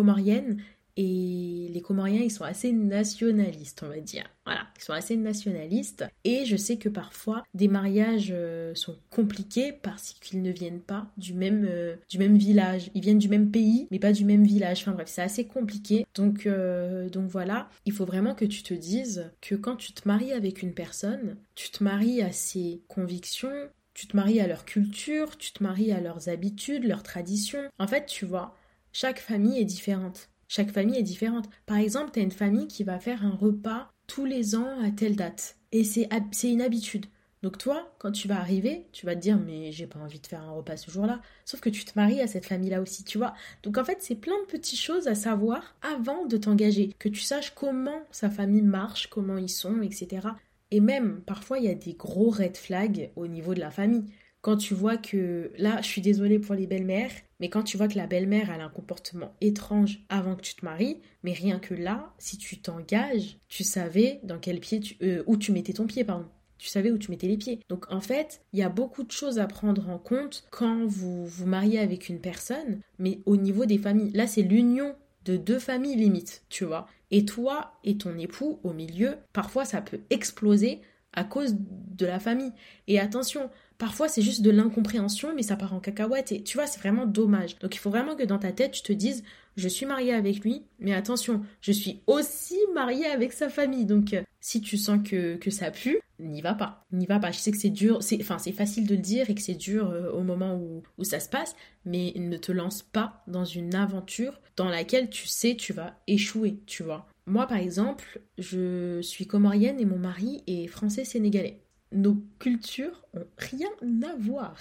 et 1.00 1.68
les 1.72 1.80
Comoriens, 1.80 2.22
ils 2.22 2.30
sont 2.30 2.42
assez 2.42 2.72
nationalistes, 2.72 3.84
on 3.84 3.88
va 3.88 4.00
dire. 4.00 4.24
Voilà, 4.44 4.66
ils 4.76 4.82
sont 4.82 4.92
assez 4.92 5.16
nationalistes. 5.16 6.04
Et 6.24 6.44
je 6.44 6.56
sais 6.56 6.76
que 6.76 6.88
parfois, 6.88 7.44
des 7.54 7.68
mariages 7.68 8.32
euh, 8.32 8.74
sont 8.74 8.98
compliqués 9.08 9.72
parce 9.72 10.14
qu'ils 10.14 10.42
ne 10.42 10.50
viennent 10.50 10.80
pas 10.80 11.06
du 11.16 11.34
même, 11.34 11.64
euh, 11.70 11.94
du 12.08 12.18
même 12.18 12.36
village. 12.36 12.90
Ils 12.94 13.00
viennent 13.00 13.20
du 13.20 13.28
même 13.28 13.52
pays, 13.52 13.86
mais 13.92 14.00
pas 14.00 14.10
du 14.10 14.24
même 14.24 14.42
village. 14.42 14.80
Enfin 14.80 14.90
bref, 14.90 15.06
c'est 15.08 15.22
assez 15.22 15.46
compliqué. 15.46 16.04
Donc, 16.16 16.46
euh, 16.46 17.08
donc 17.08 17.28
voilà, 17.28 17.70
il 17.84 17.92
faut 17.92 18.04
vraiment 18.04 18.34
que 18.34 18.44
tu 18.44 18.64
te 18.64 18.74
dises 18.74 19.30
que 19.40 19.54
quand 19.54 19.76
tu 19.76 19.92
te 19.92 20.08
maries 20.08 20.32
avec 20.32 20.62
une 20.62 20.74
personne, 20.74 21.36
tu 21.54 21.70
te 21.70 21.84
maries 21.84 22.22
à 22.22 22.32
ses 22.32 22.82
convictions, 22.88 23.68
tu 23.94 24.08
te 24.08 24.16
maries 24.16 24.40
à 24.40 24.48
leur 24.48 24.64
culture, 24.64 25.38
tu 25.38 25.52
te 25.52 25.62
maries 25.62 25.92
à 25.92 26.00
leurs 26.00 26.28
habitudes, 26.28 26.82
leurs 26.82 27.04
traditions. 27.04 27.70
En 27.78 27.86
fait, 27.86 28.06
tu 28.06 28.26
vois, 28.26 28.56
chaque 28.92 29.20
famille 29.20 29.60
est 29.60 29.64
différente. 29.64 30.28
Chaque 30.48 30.72
famille 30.72 30.98
est 30.98 31.02
différente. 31.02 31.48
Par 31.66 31.76
exemple, 31.76 32.10
tu 32.12 32.20
as 32.20 32.22
une 32.22 32.30
famille 32.30 32.68
qui 32.68 32.82
va 32.82 32.98
faire 32.98 33.24
un 33.24 33.34
repas 33.34 33.92
tous 34.06 34.24
les 34.24 34.56
ans 34.56 34.80
à 34.82 34.90
telle 34.90 35.14
date. 35.14 35.56
Et 35.72 35.84
c'est 35.84 36.08
une 36.44 36.62
habitude. 36.62 37.06
Donc 37.42 37.56
toi, 37.56 37.94
quand 37.98 38.10
tu 38.10 38.26
vas 38.26 38.40
arriver, 38.40 38.88
tu 38.90 39.06
vas 39.06 39.14
te 39.14 39.20
dire 39.20 39.38
mais 39.38 39.70
j'ai 39.70 39.86
pas 39.86 40.00
envie 40.00 40.18
de 40.18 40.26
faire 40.26 40.42
un 40.42 40.50
repas 40.50 40.76
ce 40.76 40.90
jour-là. 40.90 41.20
Sauf 41.44 41.60
que 41.60 41.68
tu 41.68 41.84
te 41.84 41.92
maries 41.94 42.20
à 42.20 42.26
cette 42.26 42.46
famille-là 42.46 42.80
aussi, 42.80 43.04
tu 43.04 43.16
vois. 43.18 43.34
Donc 43.62 43.78
en 43.78 43.84
fait, 43.84 43.98
c'est 44.00 44.16
plein 44.16 44.40
de 44.40 44.46
petites 44.46 44.80
choses 44.80 45.06
à 45.06 45.14
savoir 45.14 45.76
avant 45.82 46.26
de 46.26 46.36
t'engager, 46.36 46.92
que 46.98 47.08
tu 47.08 47.20
saches 47.20 47.54
comment 47.54 48.02
sa 48.10 48.28
famille 48.28 48.62
marche, 48.62 49.06
comment 49.08 49.38
ils 49.38 49.48
sont, 49.50 49.82
etc. 49.82 50.28
Et 50.72 50.80
même, 50.80 51.20
parfois, 51.20 51.58
il 51.58 51.66
y 51.66 51.68
a 51.68 51.74
des 51.74 51.94
gros 51.94 52.30
red 52.30 52.56
flags 52.56 53.12
au 53.14 53.28
niveau 53.28 53.54
de 53.54 53.60
la 53.60 53.70
famille. 53.70 54.06
Quand 54.40 54.56
tu 54.56 54.74
vois 54.74 54.96
que, 54.96 55.52
là, 55.58 55.80
je 55.80 55.86
suis 55.86 56.00
désolée 56.00 56.38
pour 56.38 56.54
les 56.54 56.66
belles-mères, 56.66 57.12
mais 57.40 57.48
quand 57.48 57.62
tu 57.62 57.76
vois 57.76 57.88
que 57.88 57.96
la 57.96 58.06
belle-mère, 58.06 58.50
a 58.50 58.54
un 58.54 58.68
comportement 58.68 59.34
étrange 59.40 60.00
avant 60.08 60.36
que 60.36 60.42
tu 60.42 60.54
te 60.54 60.64
maries, 60.64 61.00
mais 61.22 61.32
rien 61.32 61.58
que 61.58 61.74
là, 61.74 62.12
si 62.18 62.38
tu 62.38 62.58
t'engages, 62.58 63.38
tu 63.48 63.64
savais 63.64 64.20
dans 64.22 64.38
quel 64.38 64.60
pied 64.60 64.80
tu, 64.80 64.96
euh, 65.02 65.22
où 65.26 65.36
tu 65.36 65.52
mettais 65.52 65.74
ton 65.74 65.86
pied, 65.86 66.04
pardon. 66.04 66.26
Tu 66.58 66.68
savais 66.68 66.90
où 66.90 66.98
tu 66.98 67.12
mettais 67.12 67.28
les 67.28 67.36
pieds. 67.36 67.60
Donc 67.68 67.86
en 67.92 68.00
fait, 68.00 68.40
il 68.52 68.58
y 68.58 68.62
a 68.62 68.68
beaucoup 68.68 69.04
de 69.04 69.12
choses 69.12 69.38
à 69.38 69.46
prendre 69.46 69.88
en 69.88 69.98
compte 69.98 70.44
quand 70.50 70.84
vous 70.86 71.24
vous 71.24 71.46
mariez 71.46 71.78
avec 71.78 72.08
une 72.08 72.20
personne, 72.20 72.80
mais 72.98 73.20
au 73.26 73.36
niveau 73.36 73.64
des 73.64 73.78
familles. 73.78 74.10
Là, 74.12 74.26
c'est 74.26 74.42
l'union 74.42 74.96
de 75.24 75.36
deux 75.36 75.60
familles 75.60 75.94
limite, 75.94 76.42
tu 76.48 76.64
vois. 76.64 76.88
Et 77.12 77.24
toi 77.24 77.74
et 77.84 77.96
ton 77.96 78.18
époux 78.18 78.58
au 78.64 78.72
milieu, 78.72 79.16
parfois 79.32 79.64
ça 79.64 79.80
peut 79.80 80.00
exploser 80.10 80.80
à 81.12 81.24
cause 81.24 81.56
de 81.58 82.06
la 82.06 82.18
famille. 82.18 82.52
Et 82.86 82.98
attention, 82.98 83.50
parfois 83.78 84.08
c'est 84.08 84.22
juste 84.22 84.42
de 84.42 84.50
l'incompréhension, 84.50 85.32
mais 85.34 85.42
ça 85.42 85.56
part 85.56 85.72
en 85.72 85.80
cacahuète. 85.80 86.32
Et 86.32 86.42
tu 86.42 86.56
vois, 86.56 86.66
c'est 86.66 86.80
vraiment 86.80 87.06
dommage. 87.06 87.58
Donc 87.60 87.74
il 87.74 87.78
faut 87.78 87.90
vraiment 87.90 88.16
que 88.16 88.24
dans 88.24 88.38
ta 88.38 88.52
tête, 88.52 88.72
tu 88.72 88.82
te 88.82 88.92
dises, 88.92 89.22
je 89.56 89.68
suis 89.68 89.86
mariée 89.86 90.12
avec 90.12 90.40
lui, 90.40 90.64
mais 90.78 90.92
attention, 90.92 91.42
je 91.60 91.72
suis 91.72 92.02
aussi 92.06 92.58
mariée 92.74 93.06
avec 93.06 93.32
sa 93.32 93.48
famille. 93.48 93.86
Donc 93.86 94.12
euh, 94.12 94.22
si 94.40 94.60
tu 94.60 94.76
sens 94.76 95.00
que, 95.08 95.36
que 95.36 95.50
ça 95.50 95.70
pue, 95.70 96.00
n'y 96.18 96.42
va 96.42 96.54
pas. 96.54 96.84
N'y 96.92 97.06
va 97.06 97.18
pas. 97.18 97.30
Je 97.30 97.38
sais 97.38 97.50
que 97.50 97.58
c'est 97.58 97.70
dur, 97.70 98.02
c'est, 98.02 98.18
enfin 98.20 98.38
c'est 98.38 98.52
facile 98.52 98.86
de 98.86 98.94
le 98.94 99.00
dire 99.00 99.30
et 99.30 99.34
que 99.34 99.42
c'est 99.42 99.54
dur 99.54 99.90
euh, 99.90 100.10
au 100.10 100.22
moment 100.22 100.56
où, 100.56 100.82
où 100.98 101.04
ça 101.04 101.20
se 101.20 101.28
passe, 101.28 101.54
mais 101.84 102.12
ne 102.16 102.36
te 102.36 102.52
lance 102.52 102.82
pas 102.82 103.22
dans 103.26 103.44
une 103.44 103.74
aventure 103.74 104.40
dans 104.56 104.68
laquelle 104.68 105.08
tu 105.08 105.26
sais 105.26 105.56
tu 105.56 105.72
vas 105.72 106.00
échouer, 106.06 106.60
tu 106.66 106.82
vois. 106.82 107.06
Moi 107.26 107.46
par 107.46 107.58
exemple, 107.58 108.20
je 108.38 109.00
suis 109.02 109.26
comorienne 109.26 109.80
et 109.80 109.84
mon 109.84 109.98
mari 109.98 110.42
est 110.46 110.66
français-sénégalais. 110.66 111.60
Nos 111.92 112.22
cultures 112.38 113.04
ont 113.14 113.26
rien 113.38 113.68
à 114.02 114.16
voir. 114.16 114.56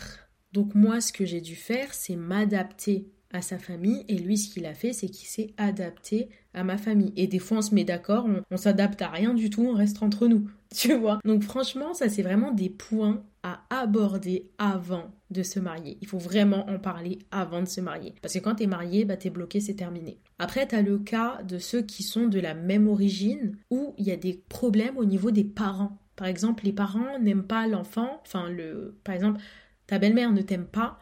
Donc 0.54 0.76
moi 0.76 1.02
ce 1.02 1.12
que 1.12 1.26
j'ai 1.26 1.42
dû 1.42 1.56
faire, 1.56 1.94
c'est 1.94 2.16
m'adapter 2.16 3.10
à 3.32 3.42
sa 3.42 3.58
famille. 3.58 4.06
Et 4.08 4.18
lui 4.18 4.38
ce 4.38 4.50
qu'il 4.50 4.66
a 4.66 4.74
fait 4.74 4.94
c'est 4.94 5.10
qu'il 5.10 5.28
s'est 5.28 5.54
adapté 5.58 6.30
à 6.54 6.64
ma 6.64 6.78
famille. 6.78 7.14
Et 7.16 7.28
des 7.28 7.40
fois 7.40 7.58
on 7.58 7.62
se 7.62 7.76
met 7.76 7.84
d'accord 7.84 8.28
on, 8.50 8.58
s'adapte 8.58 9.02
à 9.02 9.10
rien 9.10 9.34
du 9.34 9.50
tout 9.50 9.64
on 9.64 9.74
reste 9.74 10.02
entre 10.02 10.28
nous 10.28 10.50
tu 10.76 10.94
vois. 10.94 11.20
Donc 11.26 11.44
franchement 11.44 11.94
ça 11.94 12.10
c'est 12.10 12.22
vraiment 12.22 12.52
des 12.52 12.70
points 12.70 13.24
à 13.44 13.62
aborder 13.70 14.50
avant 14.58 15.12
de 15.30 15.44
se 15.44 15.60
marier. 15.60 15.98
Il 16.02 16.08
faut 16.08 16.18
vraiment 16.18 16.70
en 16.70 16.80
parler 16.80 17.20
avant 17.32 17.62
de 17.62 17.68
se 17.68 17.82
marier. 17.82 18.16
Parce 18.22 18.34
que 18.34 18.40
quand 18.40 18.56
t'es 18.56 18.68
marié 18.68 19.04
bah 19.04 19.18
t'es 19.18 19.30
bloqué 19.30 19.60
c'est 19.60 19.76
terminé. 19.76 20.20
Après 20.40 20.66
t'as 20.66 20.82
le 20.82 20.98
cas 20.98 21.42
de 21.44 21.60
ceux 21.60 21.82
qui 21.82 22.04
sont 22.04 22.28
de 22.28 22.40
la 22.40 22.54
même 22.54 22.88
origine 22.88 23.58
où 23.70 23.94
il 23.98 24.06
y 24.06 24.12
a 24.12 24.18
des 24.18 24.42
problèmes 24.48 24.98
au 24.98 25.06
niveau 25.06 25.32
des 25.32 25.44
parents 25.44 26.00
par 26.18 26.28
exemple 26.28 26.66
les 26.66 26.74
parents 26.74 27.18
n'aiment 27.20 27.48
pas 27.48 27.66
l'enfant 27.68 28.22
enfin 28.26 28.50
le 28.50 29.00
par 29.06 29.16
exemple 29.16 29.40
ta 29.86 30.00
belle-mère 30.00 30.34
ne 30.34 30.42
t'aime 30.42 30.66
pas 30.66 31.00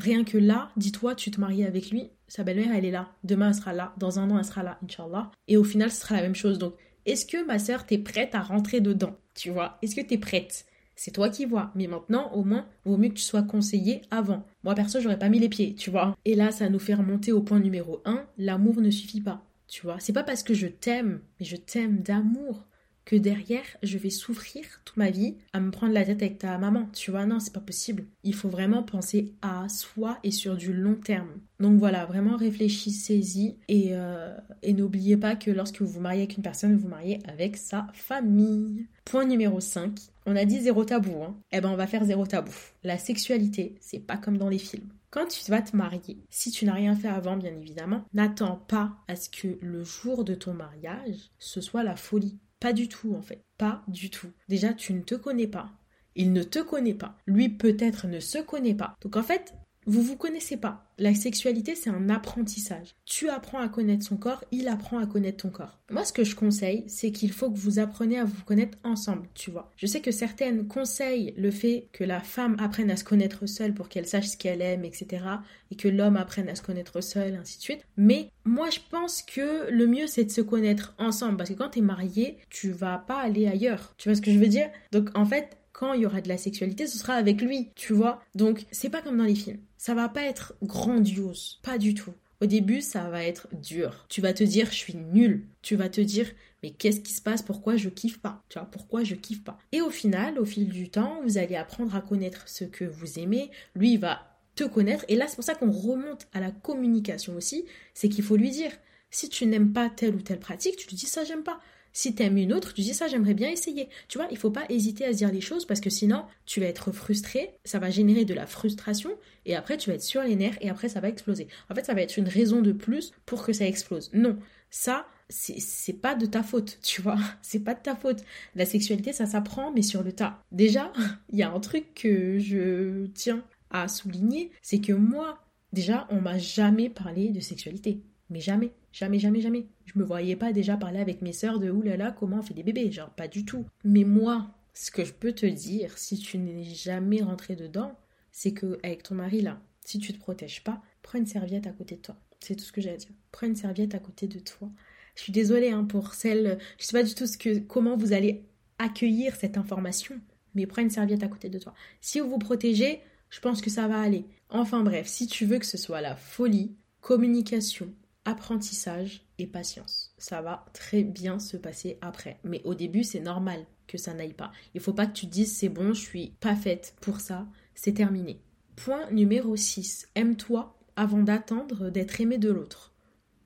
Rien 0.00 0.24
que 0.24 0.38
là, 0.38 0.70
dis-toi, 0.78 1.14
tu 1.14 1.30
te 1.30 1.38
maries 1.38 1.62
avec 1.62 1.90
lui, 1.90 2.08
sa 2.26 2.42
belle-mère, 2.42 2.74
elle 2.74 2.86
est 2.86 2.90
là. 2.90 3.10
Demain, 3.22 3.48
elle 3.48 3.54
sera 3.54 3.74
là. 3.74 3.92
Dans 3.98 4.18
un 4.18 4.30
an, 4.30 4.38
elle 4.38 4.44
sera 4.46 4.62
là, 4.62 4.78
Inch'Allah. 4.82 5.30
Et 5.46 5.58
au 5.58 5.64
final, 5.64 5.90
ce 5.90 6.00
sera 6.00 6.16
la 6.16 6.22
même 6.22 6.34
chose. 6.34 6.58
Donc, 6.58 6.74
est-ce 7.04 7.26
que 7.26 7.44
ma 7.46 7.58
sœur, 7.58 7.84
t'es 7.84 7.98
prête 7.98 8.34
à 8.34 8.40
rentrer 8.40 8.80
dedans 8.80 9.14
Tu 9.34 9.50
vois? 9.50 9.76
Est-ce 9.82 9.94
que 9.94 10.00
t'es 10.00 10.16
prête? 10.16 10.64
C'est 10.96 11.10
toi 11.10 11.28
qui 11.28 11.44
vois. 11.44 11.70
Mais 11.74 11.86
maintenant, 11.86 12.32
au 12.32 12.44
moins, 12.44 12.66
vaut 12.86 12.96
mieux 12.96 13.10
que 13.10 13.14
tu 13.14 13.22
sois 13.22 13.42
conseillé 13.42 14.00
avant. 14.10 14.46
Moi, 14.64 14.74
perso, 14.74 15.00
j'aurais 15.00 15.18
pas 15.18 15.28
mis 15.28 15.38
les 15.38 15.50
pieds, 15.50 15.74
tu 15.74 15.90
vois? 15.90 16.16
Et 16.24 16.34
là, 16.34 16.50
ça 16.50 16.70
nous 16.70 16.78
fait 16.78 16.94
remonter 16.94 17.32
au 17.32 17.42
point 17.42 17.60
numéro 17.60 18.00
1. 18.06 18.24
L'amour 18.38 18.80
ne 18.80 18.90
suffit 18.90 19.20
pas. 19.20 19.44
Tu 19.68 19.82
vois, 19.82 20.00
c'est 20.00 20.14
pas 20.14 20.24
parce 20.24 20.42
que 20.42 20.54
je 20.54 20.66
t'aime, 20.66 21.20
mais 21.38 21.44
je 21.44 21.56
t'aime 21.56 22.00
d'amour 22.00 22.66
que 23.10 23.16
derrière, 23.16 23.64
je 23.82 23.98
vais 23.98 24.08
souffrir 24.08 24.62
toute 24.84 24.96
ma 24.96 25.10
vie 25.10 25.34
à 25.52 25.58
me 25.58 25.72
prendre 25.72 25.92
la 25.92 26.04
tête 26.04 26.22
avec 26.22 26.38
ta 26.38 26.56
maman. 26.58 26.88
Tu 26.92 27.10
vois, 27.10 27.26
non, 27.26 27.40
c'est 27.40 27.52
pas 27.52 27.58
possible. 27.58 28.04
Il 28.22 28.36
faut 28.36 28.48
vraiment 28.48 28.84
penser 28.84 29.34
à 29.42 29.68
soi 29.68 30.20
et 30.22 30.30
sur 30.30 30.56
du 30.56 30.72
long 30.72 30.94
terme. 30.94 31.40
Donc 31.58 31.76
voilà, 31.80 32.06
vraiment 32.06 32.36
réfléchissez-y 32.36 33.56
et, 33.66 33.88
euh, 33.94 34.36
et 34.62 34.74
n'oubliez 34.74 35.16
pas 35.16 35.34
que 35.34 35.50
lorsque 35.50 35.82
vous 35.82 35.88
vous 35.88 36.00
mariez 36.00 36.20
avec 36.20 36.36
une 36.36 36.44
personne, 36.44 36.76
vous 36.76 36.82
vous 36.82 36.88
mariez 36.88 37.18
avec 37.26 37.56
sa 37.56 37.88
famille. 37.94 38.86
Point 39.04 39.24
numéro 39.24 39.58
5. 39.58 39.90
On 40.26 40.36
a 40.36 40.44
dit 40.44 40.60
zéro 40.60 40.84
tabou, 40.84 41.24
hein. 41.24 41.36
Eh 41.50 41.60
ben 41.60 41.70
on 41.70 41.76
va 41.76 41.88
faire 41.88 42.04
zéro 42.04 42.26
tabou. 42.26 42.54
La 42.84 42.96
sexualité, 42.96 43.74
c'est 43.80 43.98
pas 43.98 44.18
comme 44.18 44.38
dans 44.38 44.48
les 44.48 44.58
films. 44.58 44.88
Quand 45.10 45.26
tu 45.26 45.50
vas 45.50 45.62
te 45.62 45.76
marier, 45.76 46.18
si 46.30 46.52
tu 46.52 46.64
n'as 46.64 46.74
rien 46.74 46.94
fait 46.94 47.08
avant, 47.08 47.36
bien 47.36 47.52
évidemment, 47.60 48.04
n'attends 48.14 48.62
pas 48.68 48.92
à 49.08 49.16
ce 49.16 49.28
que 49.28 49.58
le 49.60 49.82
jour 49.82 50.22
de 50.22 50.36
ton 50.36 50.54
mariage, 50.54 51.16
ce 51.40 51.60
soit 51.60 51.82
la 51.82 51.96
folie. 51.96 52.38
Pas 52.60 52.72
du 52.72 52.88
tout 52.88 53.14
en 53.14 53.22
fait. 53.22 53.44
Pas 53.58 53.82
du 53.88 54.10
tout. 54.10 54.30
Déjà, 54.48 54.74
tu 54.74 54.92
ne 54.92 55.00
te 55.00 55.14
connais 55.14 55.46
pas. 55.46 55.70
Il 56.14 56.32
ne 56.32 56.42
te 56.42 56.58
connaît 56.58 56.94
pas. 56.94 57.16
Lui 57.26 57.48
peut-être 57.48 58.06
ne 58.06 58.20
se 58.20 58.38
connaît 58.38 58.74
pas. 58.74 58.94
Donc 59.00 59.16
en 59.16 59.22
fait, 59.22 59.54
vous 59.86 60.02
vous 60.02 60.16
connaissez 60.16 60.56
pas. 60.56 60.89
La 61.00 61.14
sexualité, 61.14 61.76
c'est 61.76 61.88
un 61.88 62.10
apprentissage. 62.10 62.94
Tu 63.06 63.30
apprends 63.30 63.60
à 63.60 63.70
connaître 63.70 64.04
son 64.04 64.18
corps, 64.18 64.44
il 64.52 64.68
apprend 64.68 64.98
à 64.98 65.06
connaître 65.06 65.38
ton 65.38 65.48
corps. 65.48 65.78
Moi, 65.90 66.04
ce 66.04 66.12
que 66.12 66.24
je 66.24 66.36
conseille, 66.36 66.84
c'est 66.88 67.10
qu'il 67.10 67.32
faut 67.32 67.50
que 67.50 67.56
vous 67.56 67.78
appreniez 67.78 68.18
à 68.18 68.24
vous 68.26 68.44
connaître 68.44 68.76
ensemble, 68.84 69.26
tu 69.32 69.50
vois. 69.50 69.72
Je 69.78 69.86
sais 69.86 70.02
que 70.02 70.10
certaines 70.10 70.68
conseillent 70.68 71.32
le 71.38 71.50
fait 71.50 71.88
que 71.92 72.04
la 72.04 72.20
femme 72.20 72.54
apprenne 72.60 72.90
à 72.90 72.96
se 72.96 73.04
connaître 73.04 73.46
seule 73.46 73.72
pour 73.72 73.88
qu'elle 73.88 74.06
sache 74.06 74.26
ce 74.26 74.36
qu'elle 74.36 74.60
aime, 74.60 74.84
etc. 74.84 75.24
Et 75.70 75.74
que 75.74 75.88
l'homme 75.88 76.18
apprenne 76.18 76.50
à 76.50 76.54
se 76.54 76.60
connaître 76.60 77.00
seul, 77.00 77.34
ainsi 77.34 77.56
de 77.56 77.62
suite. 77.62 77.80
Mais 77.96 78.28
moi, 78.44 78.68
je 78.68 78.80
pense 78.90 79.22
que 79.22 79.70
le 79.70 79.86
mieux, 79.86 80.06
c'est 80.06 80.24
de 80.24 80.30
se 80.30 80.42
connaître 80.42 80.94
ensemble. 80.98 81.38
Parce 81.38 81.48
que 81.48 81.54
quand 81.54 81.70
t'es 81.70 81.80
marié, 81.80 82.36
tu 82.50 82.72
vas 82.72 82.98
pas 82.98 83.22
aller 83.22 83.46
ailleurs. 83.46 83.94
Tu 83.96 84.10
vois 84.10 84.16
ce 84.16 84.20
que 84.20 84.32
je 84.32 84.38
veux 84.38 84.48
dire? 84.48 84.68
Donc, 84.92 85.08
en 85.16 85.24
fait, 85.24 85.56
quand 85.80 85.94
il 85.94 86.02
y 86.02 86.06
aura 86.06 86.20
de 86.20 86.28
la 86.28 86.36
sexualité, 86.36 86.86
ce 86.86 86.98
sera 86.98 87.14
avec 87.14 87.40
lui, 87.40 87.70
tu 87.74 87.94
vois. 87.94 88.22
Donc, 88.34 88.66
c'est 88.70 88.90
pas 88.90 89.00
comme 89.00 89.16
dans 89.16 89.24
les 89.24 89.34
films. 89.34 89.60
Ça 89.78 89.94
va 89.94 90.10
pas 90.10 90.24
être 90.24 90.52
grandiose, 90.62 91.58
pas 91.62 91.78
du 91.78 91.94
tout. 91.94 92.12
Au 92.42 92.46
début, 92.46 92.82
ça 92.82 93.08
va 93.08 93.24
être 93.24 93.48
dur. 93.62 94.04
Tu 94.10 94.20
vas 94.20 94.34
te 94.34 94.44
dire, 94.44 94.66
je 94.66 94.76
suis 94.76 94.94
nul. 94.94 95.46
Tu 95.62 95.76
vas 95.76 95.88
te 95.88 96.02
dire, 96.02 96.26
mais 96.62 96.72
qu'est-ce 96.72 97.00
qui 97.00 97.14
se 97.14 97.22
passe? 97.22 97.40
Pourquoi 97.40 97.76
je 97.76 97.88
kiffe 97.88 98.18
pas? 98.18 98.42
Tu 98.50 98.58
vois, 98.58 98.68
pourquoi 98.70 99.04
je 99.04 99.14
kiffe 99.14 99.42
pas? 99.42 99.56
Et 99.72 99.80
au 99.80 99.88
final, 99.88 100.38
au 100.38 100.44
fil 100.44 100.68
du 100.68 100.90
temps, 100.90 101.22
vous 101.24 101.38
allez 101.38 101.56
apprendre 101.56 101.94
à 101.96 102.02
connaître 102.02 102.46
ce 102.46 102.64
que 102.64 102.84
vous 102.84 103.18
aimez. 103.18 103.50
Lui, 103.74 103.96
va 103.96 104.36
te 104.56 104.64
connaître. 104.64 105.06
Et 105.08 105.16
là, 105.16 105.28
c'est 105.28 105.36
pour 105.36 105.44
ça 105.44 105.54
qu'on 105.54 105.72
remonte 105.72 106.28
à 106.34 106.40
la 106.40 106.50
communication 106.50 107.36
aussi. 107.36 107.64
C'est 107.94 108.10
qu'il 108.10 108.22
faut 108.24 108.36
lui 108.36 108.50
dire, 108.50 108.72
si 109.10 109.30
tu 109.30 109.46
n'aimes 109.46 109.72
pas 109.72 109.88
telle 109.88 110.14
ou 110.14 110.20
telle 110.20 110.40
pratique, 110.40 110.76
tu 110.76 110.88
lui 110.88 110.96
dis 110.96 111.06
ça, 111.06 111.24
j'aime 111.24 111.42
pas. 111.42 111.58
Si 111.92 112.14
t'aimes 112.14 112.36
une 112.36 112.52
autre, 112.52 112.72
tu 112.72 112.82
dis 112.82 112.94
ça, 112.94 113.08
j'aimerais 113.08 113.34
bien 113.34 113.50
essayer. 113.50 113.88
Tu 114.08 114.18
vois, 114.18 114.28
il 114.30 114.36
faut 114.36 114.50
pas 114.50 114.64
hésiter 114.68 115.04
à 115.04 115.12
se 115.12 115.18
dire 115.18 115.32
les 115.32 115.40
choses 115.40 115.66
parce 115.66 115.80
que 115.80 115.90
sinon, 115.90 116.24
tu 116.46 116.60
vas 116.60 116.66
être 116.66 116.92
frustré, 116.92 117.56
ça 117.64 117.78
va 117.78 117.90
générer 117.90 118.24
de 118.24 118.34
la 118.34 118.46
frustration 118.46 119.10
et 119.46 119.56
après, 119.56 119.76
tu 119.76 119.90
vas 119.90 119.96
être 119.96 120.02
sur 120.02 120.22
les 120.22 120.36
nerfs 120.36 120.58
et 120.60 120.70
après, 120.70 120.88
ça 120.88 121.00
va 121.00 121.08
exploser. 121.08 121.48
En 121.68 121.74
fait, 121.74 121.84
ça 121.84 121.94
va 121.94 122.02
être 122.02 122.16
une 122.16 122.28
raison 122.28 122.62
de 122.62 122.72
plus 122.72 123.12
pour 123.26 123.44
que 123.44 123.52
ça 123.52 123.66
explose. 123.66 124.10
Non, 124.12 124.38
ça, 124.70 125.06
c'est 125.28 126.00
pas 126.00 126.14
de 126.14 126.26
ta 126.26 126.42
faute, 126.42 126.78
tu 126.82 127.02
vois. 127.02 127.18
C'est 127.42 127.60
pas 127.60 127.74
de 127.74 127.82
ta 127.82 127.94
faute. 127.94 128.24
La 128.54 128.66
sexualité, 128.66 129.12
ça 129.12 129.26
s'apprend, 129.26 129.72
mais 129.72 129.82
sur 129.82 130.02
le 130.02 130.12
tas. 130.12 130.42
Déjà, 130.52 130.92
il 131.32 131.38
y 131.38 131.42
a 131.42 131.50
un 131.50 131.60
truc 131.60 131.94
que 131.94 132.38
je 132.38 133.06
tiens 133.14 133.44
à 133.70 133.88
souligner, 133.88 134.50
c'est 134.62 134.80
que 134.80 134.92
moi, 134.92 135.38
déjà, 135.72 136.06
on 136.10 136.20
m'a 136.20 136.38
jamais 136.38 136.90
parlé 136.90 137.30
de 137.30 137.40
sexualité. 137.40 138.00
Mais 138.30 138.40
jamais, 138.40 138.72
jamais, 138.92 139.18
jamais, 139.18 139.40
jamais. 139.40 139.66
Je 139.86 139.98
me 139.98 140.04
voyais 140.04 140.36
pas 140.36 140.52
déjà 140.52 140.76
parler 140.76 141.00
avec 141.00 141.20
mes 141.20 141.32
sœurs 141.32 141.58
de 141.58 141.70
oulala, 141.70 142.12
comment 142.12 142.38
on 142.38 142.42
fait 142.42 142.54
des 142.54 142.62
bébés, 142.62 142.90
genre 142.90 143.10
pas 143.10 143.28
du 143.28 143.44
tout. 143.44 143.66
Mais 143.84 144.04
moi, 144.04 144.50
ce 144.72 144.90
que 144.90 145.04
je 145.04 145.12
peux 145.12 145.32
te 145.32 145.46
dire, 145.46 145.98
si 145.98 146.18
tu 146.18 146.38
n'es 146.38 146.64
jamais 146.64 147.22
rentré 147.22 147.56
dedans, 147.56 147.98
c'est 148.32 148.52
que 148.52 148.78
avec 148.82 149.02
ton 149.02 149.16
mari 149.16 149.42
là, 149.42 149.60
si 149.84 149.98
tu 149.98 150.12
te 150.12 150.18
protèges 150.18 150.62
pas, 150.62 150.80
prends 151.02 151.18
une 151.18 151.26
serviette 151.26 151.66
à 151.66 151.72
côté 151.72 151.96
de 151.96 152.02
toi. 152.02 152.16
C'est 152.40 152.54
tout 152.54 152.64
ce 152.64 152.72
que 152.72 152.80
j'ai 152.80 152.90
à 152.90 152.96
dire. 152.96 153.10
Prends 153.32 153.46
une 153.46 153.56
serviette 153.56 153.94
à 153.94 153.98
côté 153.98 154.26
de 154.26 154.38
toi. 154.38 154.70
Je 155.16 155.22
suis 155.22 155.32
désolée 155.32 155.70
hein, 155.70 155.84
pour 155.84 156.14
celle. 156.14 156.58
Je 156.78 156.86
sais 156.86 156.92
pas 156.92 157.02
du 157.02 157.14
tout 157.14 157.26
ce 157.26 157.36
que, 157.36 157.58
comment 157.58 157.96
vous 157.96 158.12
allez 158.12 158.44
accueillir 158.78 159.36
cette 159.36 159.58
information, 159.58 160.18
mais 160.54 160.66
prends 160.66 160.82
une 160.82 160.90
serviette 160.90 161.22
à 161.22 161.28
côté 161.28 161.48
de 161.48 161.58
toi. 161.58 161.74
Si 162.00 162.20
vous 162.20 162.30
vous 162.30 162.38
protégez, 162.38 163.00
je 163.28 163.40
pense 163.40 163.60
que 163.60 163.70
ça 163.70 163.88
va 163.88 164.00
aller. 164.00 164.24
Enfin 164.48 164.82
bref, 164.82 165.06
si 165.06 165.26
tu 165.26 165.44
veux 165.44 165.58
que 165.58 165.66
ce 165.66 165.76
soit 165.76 166.00
la 166.00 166.16
folie, 166.16 166.74
communication, 167.00 167.92
apprentissage 168.24 169.26
et 169.38 169.46
patience. 169.46 170.14
Ça 170.18 170.42
va 170.42 170.66
très 170.72 171.02
bien 171.02 171.38
se 171.38 171.56
passer 171.56 171.98
après. 172.00 172.38
Mais 172.44 172.60
au 172.64 172.74
début, 172.74 173.04
c'est 173.04 173.20
normal 173.20 173.66
que 173.86 173.98
ça 173.98 174.14
n'aille 174.14 174.34
pas. 174.34 174.52
Il 174.74 174.80
faut 174.80 174.92
pas 174.92 175.06
que 175.06 175.12
tu 175.12 175.26
dises 175.26 175.56
c'est 175.56 175.68
bon, 175.68 175.92
je 175.92 176.00
suis 176.00 176.34
pas 176.40 176.56
faite 176.56 176.94
pour 177.00 177.20
ça, 177.20 177.46
c'est 177.74 177.94
terminé. 177.94 178.40
Point 178.76 179.10
numéro 179.10 179.56
6. 179.56 180.08
Aime-toi 180.14 180.78
avant 180.96 181.22
d'attendre 181.22 181.90
d'être 181.90 182.20
aimé 182.20 182.38
de 182.38 182.50
l'autre. 182.50 182.92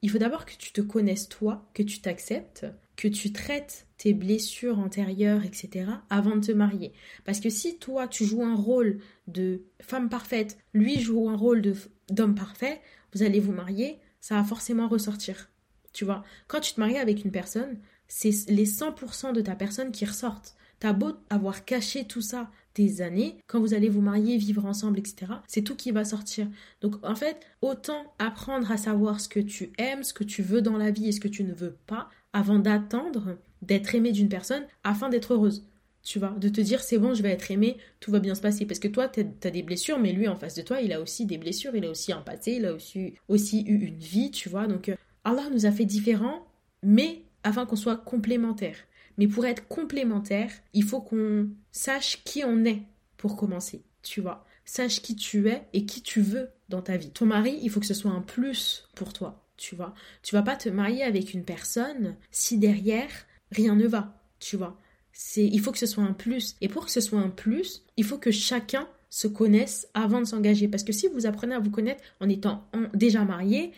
Il 0.03 0.11
faut 0.11 0.19
d'abord 0.19 0.45
que 0.45 0.57
tu 0.59 0.73
te 0.73 0.83
connaisses 0.83 1.29
toi, 1.29 1.71
que 1.73 1.83
tu 1.83 2.01
t'acceptes, 2.01 2.67
que 2.97 3.09
tu 3.09 3.33
traites 3.33 3.87
tes 3.97 4.13
blessures 4.13 4.79
antérieures, 4.79 5.45
etc., 5.45 5.87
avant 6.11 6.37
de 6.37 6.47
te 6.47 6.53
marier. 6.53 6.93
Parce 7.25 7.41
que 7.41 7.49
si 7.49 7.79
toi, 7.79 8.07
tu 8.07 8.25
joues 8.25 8.45
un 8.45 8.55
rôle 8.55 9.01
de 9.29 9.63
femme 9.81 10.09
parfaite, 10.09 10.59
lui 10.75 11.01
joue 11.01 11.29
un 11.29 11.37
rôle 11.37 11.63
d'homme 12.11 12.35
parfait, 12.35 12.81
vous 13.15 13.23
allez 13.23 13.41
vous 13.41 13.53
marier, 13.53 13.99
ça 14.25 14.37
va 14.37 14.45
forcément 14.45 14.89
ressortir. 14.89 15.51
Tu 15.93 16.07
vois, 16.07 16.25
quand 16.47 16.61
tu 16.61 16.73
te 16.73 16.81
maries 16.81 16.97
avec 16.97 17.27
une 17.27 17.31
personne, 17.31 17.77
c'est 18.09 18.49
les 18.49 18.65
100% 18.65 19.35
de 19.35 19.43
ta 19.43 19.55
personne 19.55 19.93
qui 19.93 20.07
ressortent. 20.07 20.55
T'as 20.79 20.95
beau 20.95 21.13
avoir 21.29 21.67
caché 21.67 22.07
tout 22.07 22.23
ça 22.23 22.51
des 22.75 23.03
années, 23.03 23.37
quand 23.47 23.61
vous 23.61 23.75
allez 23.75 23.91
vous 23.91 24.01
marier, 24.01 24.39
vivre 24.39 24.65
ensemble, 24.65 24.99
etc., 24.99 25.27
c'est 25.47 25.61
tout 25.61 25.77
qui 25.77 25.91
va 25.91 26.07
sortir. 26.07 26.49
Donc 26.81 26.97
en 27.03 27.15
fait, 27.15 27.39
autant 27.61 28.15
apprendre 28.19 28.73
à 28.73 28.79
savoir 28.79 29.21
ce 29.21 29.29
que 29.29 29.41
tu 29.41 29.73
aimes, 29.77 30.03
ce 30.03 30.15
que 30.15 30.25
tu 30.25 30.41
veux 30.41 30.63
dans 30.63 30.79
la 30.79 30.91
vie 30.91 31.09
et 31.09 31.13
ce 31.13 31.21
que 31.21 31.29
tu 31.29 31.45
ne 31.45 31.53
veux 31.53 31.77
pas, 31.87 32.09
avant 32.33 32.59
d'attendre 32.59 33.37
d'être 33.61 33.95
aimé 33.95 34.11
d'une 34.11 34.31
personne 34.31 34.65
afin 34.85 35.11
d'être 35.11 35.35
heureuse. 35.35 35.67
Tu 36.05 36.19
vois, 36.19 36.31
de 36.31 36.49
te 36.49 36.61
dire 36.61 36.83
c'est 36.83 36.99
bon, 36.99 37.15
je 37.15 37.23
vais 37.23 37.31
être 37.31 37.51
aimé, 37.51 37.79
tout 37.99 38.11
va 38.11 38.21
bien 38.21 38.35
se 38.35 38.41
passer. 38.41 38.67
Parce 38.67 38.79
que 38.79 38.89
toi, 38.89 39.09
tu 39.09 39.21
as 39.21 39.51
des 39.51 39.63
blessures, 39.63 39.99
mais 39.99 40.13
lui 40.13 40.29
en 40.29 40.37
face 40.37 40.55
de 40.55 40.63
toi, 40.63 40.81
il 40.81 40.93
a 40.93 41.01
aussi 41.01 41.27
des 41.27 41.39
blessures, 41.39 41.75
il 41.75 41.85
a 41.85 41.91
aussi 41.91 42.13
un 42.13 42.21
passé, 42.21 42.53
il 42.53 42.67
a 42.67 42.75
aussi, 42.75 43.15
aussi 43.29 43.65
eu 43.67 43.87
une 43.87 43.99
vie, 43.99 44.31
tu 44.31 44.49
vois. 44.49 44.67
Donc 44.67 44.89
euh, 44.89 44.97
Allah 45.25 45.49
nous 45.51 45.67
a 45.67 45.73
fait 45.73 45.87
différents, 45.87 46.47
mais 46.83 47.23
afin 47.43 47.67
qu'on 47.67 47.77
soit 47.77 47.97
complémentaires. 47.97 48.79
Mais 49.17 49.27
pour 49.27 49.47
être 49.47 49.67
complémentaire, 49.67 50.51
il 50.75 50.85
faut 50.85 51.01
qu'on 51.01 51.49
sache 51.73 52.23
qui 52.25 52.45
on 52.45 52.65
est 52.65 52.83
pour 53.17 53.37
commencer, 53.37 53.83
tu 54.03 54.21
vois. 54.21 54.45
Sache 54.67 55.03
qui 55.03 55.17
tu 55.17 55.49
es 55.49 55.63
et 55.73 55.87
qui 55.87 56.03
tu 56.03 56.21
veux 56.21 56.51
dans 56.69 56.83
ta 56.83 56.97
vie. 56.97 57.11
Ton 57.11 57.27
mari, 57.27 57.59
il 57.63 57.71
faut 57.71 57.81
que 57.81 57.87
ce 57.87 57.95
soit 57.95 58.11
un 58.11 58.23
plus 58.23 58.89
pour 58.95 59.13
toi 59.13 59.45
tu 59.57 59.75
vois. 59.75 59.95
Tu 60.23 60.35
vas 60.35 60.43
pas 60.43 60.57
te 60.57 60.69
marier 60.69 61.03
avec 61.03 61.35
une 61.35 61.45
personne 61.45 62.17
si 62.31 62.59
derrière 62.59 63.11
rien 63.51 63.77
ne 63.77 63.87
va, 63.87 64.15
tu 64.41 64.57
vois. 64.57 64.79
C'est 65.15 65.47
il 65.47 65.61
faut 65.61 65.73
que 65.73 65.79
ce 65.79 65.87
soit 65.87 66.03
un 66.03 66.13
plus 66.13 66.57
et 66.61 66.69
pour 66.69 66.85
que 66.85 66.91
ce 66.91 67.01
soit 67.01 67.21
un 67.21 67.31
plus, 67.31 67.85
il 67.97 68.05
faut 68.05 68.19
que 68.19 68.33
chacun 68.33 68.87
se 69.09 69.29
connaisse 69.29 69.89
avant 69.95 70.21
de 70.21 70.27
s'engager 70.27 70.67
parce 70.67 70.83
que 70.83 70.93
si 70.93 71.07
vous 71.07 71.25
apprenez 71.25 71.55
à 71.55 71.61
vous 71.61 71.71
connaître 71.71 72.03
en 72.21 72.29
étant 72.29 72.69
déjà 72.95 73.25
marié, 73.25 73.73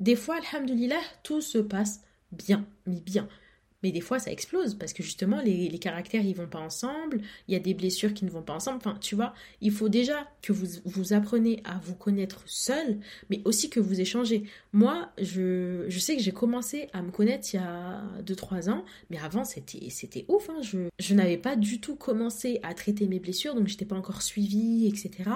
des 0.00 0.16
fois 0.16 0.36
alhamdulillah, 0.52 1.00
tout 1.22 1.40
se 1.40 1.58
passe 1.58 2.00
bien, 2.32 2.66
mais 2.86 3.00
bien. 3.00 3.28
Mais 3.82 3.92
des 3.92 4.00
fois, 4.00 4.18
ça 4.18 4.30
explose 4.30 4.74
parce 4.74 4.92
que 4.92 5.02
justement, 5.02 5.40
les, 5.42 5.78
caractères, 5.78 6.24
ils 6.24 6.34
vont 6.36 6.46
pas 6.46 6.58
ensemble. 6.58 7.20
Il 7.48 7.54
y 7.54 7.56
a 7.56 7.60
des 7.60 7.74
blessures 7.74 8.12
qui 8.12 8.24
ne 8.24 8.30
vont 8.30 8.42
pas 8.42 8.54
ensemble. 8.54 8.78
Enfin, 8.78 8.96
tu 9.00 9.14
vois, 9.14 9.32
il 9.60 9.70
faut 9.70 9.88
déjà 9.88 10.28
que 10.42 10.52
vous, 10.52 10.66
vous 10.84 11.12
apprenez 11.12 11.62
à 11.64 11.78
vous 11.82 11.94
connaître 11.94 12.42
seul, 12.46 12.98
mais 13.30 13.40
aussi 13.44 13.70
que 13.70 13.80
vous 13.80 14.00
échangez. 14.00 14.44
Moi, 14.72 15.10
je, 15.18 15.86
je 15.88 15.98
sais 15.98 16.16
que 16.16 16.22
j'ai 16.22 16.32
commencé 16.32 16.88
à 16.92 17.02
me 17.02 17.10
connaître 17.10 17.54
il 17.54 17.56
y 17.56 17.60
a 17.60 18.02
2-3 18.24 18.70
ans, 18.70 18.84
mais 19.08 19.18
avant, 19.18 19.44
c'était, 19.44 19.88
c'était 19.90 20.26
ouf. 20.28 20.50
Hein. 20.50 20.60
Je, 20.62 20.88
je 20.98 21.14
n'avais 21.14 21.38
pas 21.38 21.56
du 21.56 21.80
tout 21.80 21.96
commencé 21.96 22.60
à 22.62 22.74
traiter 22.74 23.08
mes 23.08 23.18
blessures, 23.18 23.54
donc 23.54 23.68
j'étais 23.68 23.86
pas 23.86 23.96
encore 23.96 24.22
suivie, 24.22 24.86
etc. 24.86 25.30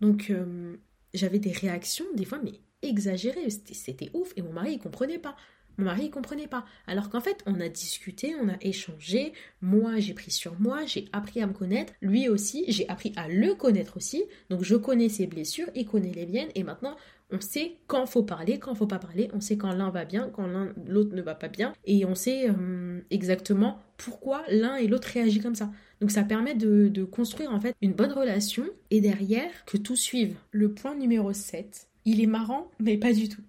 Donc, 0.00 0.30
euh, 0.30 0.76
j'avais 1.12 1.38
des 1.38 1.52
réactions, 1.52 2.06
des 2.14 2.24
fois, 2.24 2.40
mais 2.42 2.52
exagérées. 2.82 3.50
C'était, 3.50 3.74
c'était 3.74 4.10
ouf. 4.14 4.32
Et 4.36 4.42
mon 4.42 4.52
mari, 4.52 4.74
il 4.74 4.78
comprenait 4.78 5.18
pas. 5.18 5.36
Mon 5.80 5.86
mari, 5.86 6.04
il 6.04 6.10
comprenait 6.10 6.46
pas. 6.46 6.66
Alors 6.86 7.08
qu'en 7.08 7.22
fait, 7.22 7.42
on 7.46 7.58
a 7.58 7.70
discuté, 7.70 8.34
on 8.38 8.50
a 8.50 8.56
échangé. 8.60 9.32
Moi, 9.62 9.98
j'ai 9.98 10.12
pris 10.12 10.30
sur 10.30 10.60
moi, 10.60 10.84
j'ai 10.84 11.06
appris 11.14 11.40
à 11.40 11.46
me 11.46 11.54
connaître. 11.54 11.94
Lui 12.02 12.28
aussi, 12.28 12.66
j'ai 12.68 12.86
appris 12.90 13.14
à 13.16 13.28
le 13.28 13.54
connaître 13.54 13.96
aussi. 13.96 14.22
Donc, 14.50 14.62
je 14.62 14.76
connais 14.76 15.08
ses 15.08 15.26
blessures, 15.26 15.68
il 15.74 15.86
connaît 15.86 16.12
les 16.12 16.26
miennes. 16.26 16.50
Et 16.54 16.64
maintenant, 16.64 16.96
on 17.30 17.40
sait 17.40 17.76
quand 17.86 18.04
faut 18.04 18.22
parler, 18.22 18.58
quand 18.58 18.74
faut 18.74 18.86
pas 18.86 18.98
parler. 18.98 19.30
On 19.32 19.40
sait 19.40 19.56
quand 19.56 19.72
l'un 19.72 19.88
va 19.88 20.04
bien, 20.04 20.28
quand 20.28 20.46
l'autre 20.86 21.14
ne 21.14 21.22
va 21.22 21.34
pas 21.34 21.48
bien. 21.48 21.72
Et 21.86 22.04
on 22.04 22.14
sait 22.14 22.50
euh, 22.50 23.00
exactement 23.10 23.78
pourquoi 23.96 24.42
l'un 24.50 24.76
et 24.76 24.86
l'autre 24.86 25.08
réagissent 25.08 25.42
comme 25.42 25.54
ça. 25.54 25.70
Donc 26.02 26.10
ça 26.10 26.24
permet 26.24 26.54
de, 26.54 26.88
de, 26.88 27.04
construire 27.04 27.52
en 27.52 27.60
fait 27.60 27.74
une 27.80 27.94
bonne 27.94 28.12
relation 28.12 28.64
et 28.90 29.00
derrière 29.00 29.64
que 29.64 29.78
tout 29.78 29.96
suive. 29.96 30.36
Le 30.50 30.74
point 30.74 30.94
numéro 30.94 31.32
7, 31.32 31.88
il 32.04 32.20
est 32.20 32.26
marrant 32.26 32.70
mais 32.80 32.98
pas 32.98 33.14
du 33.14 33.30
tout. 33.30 33.42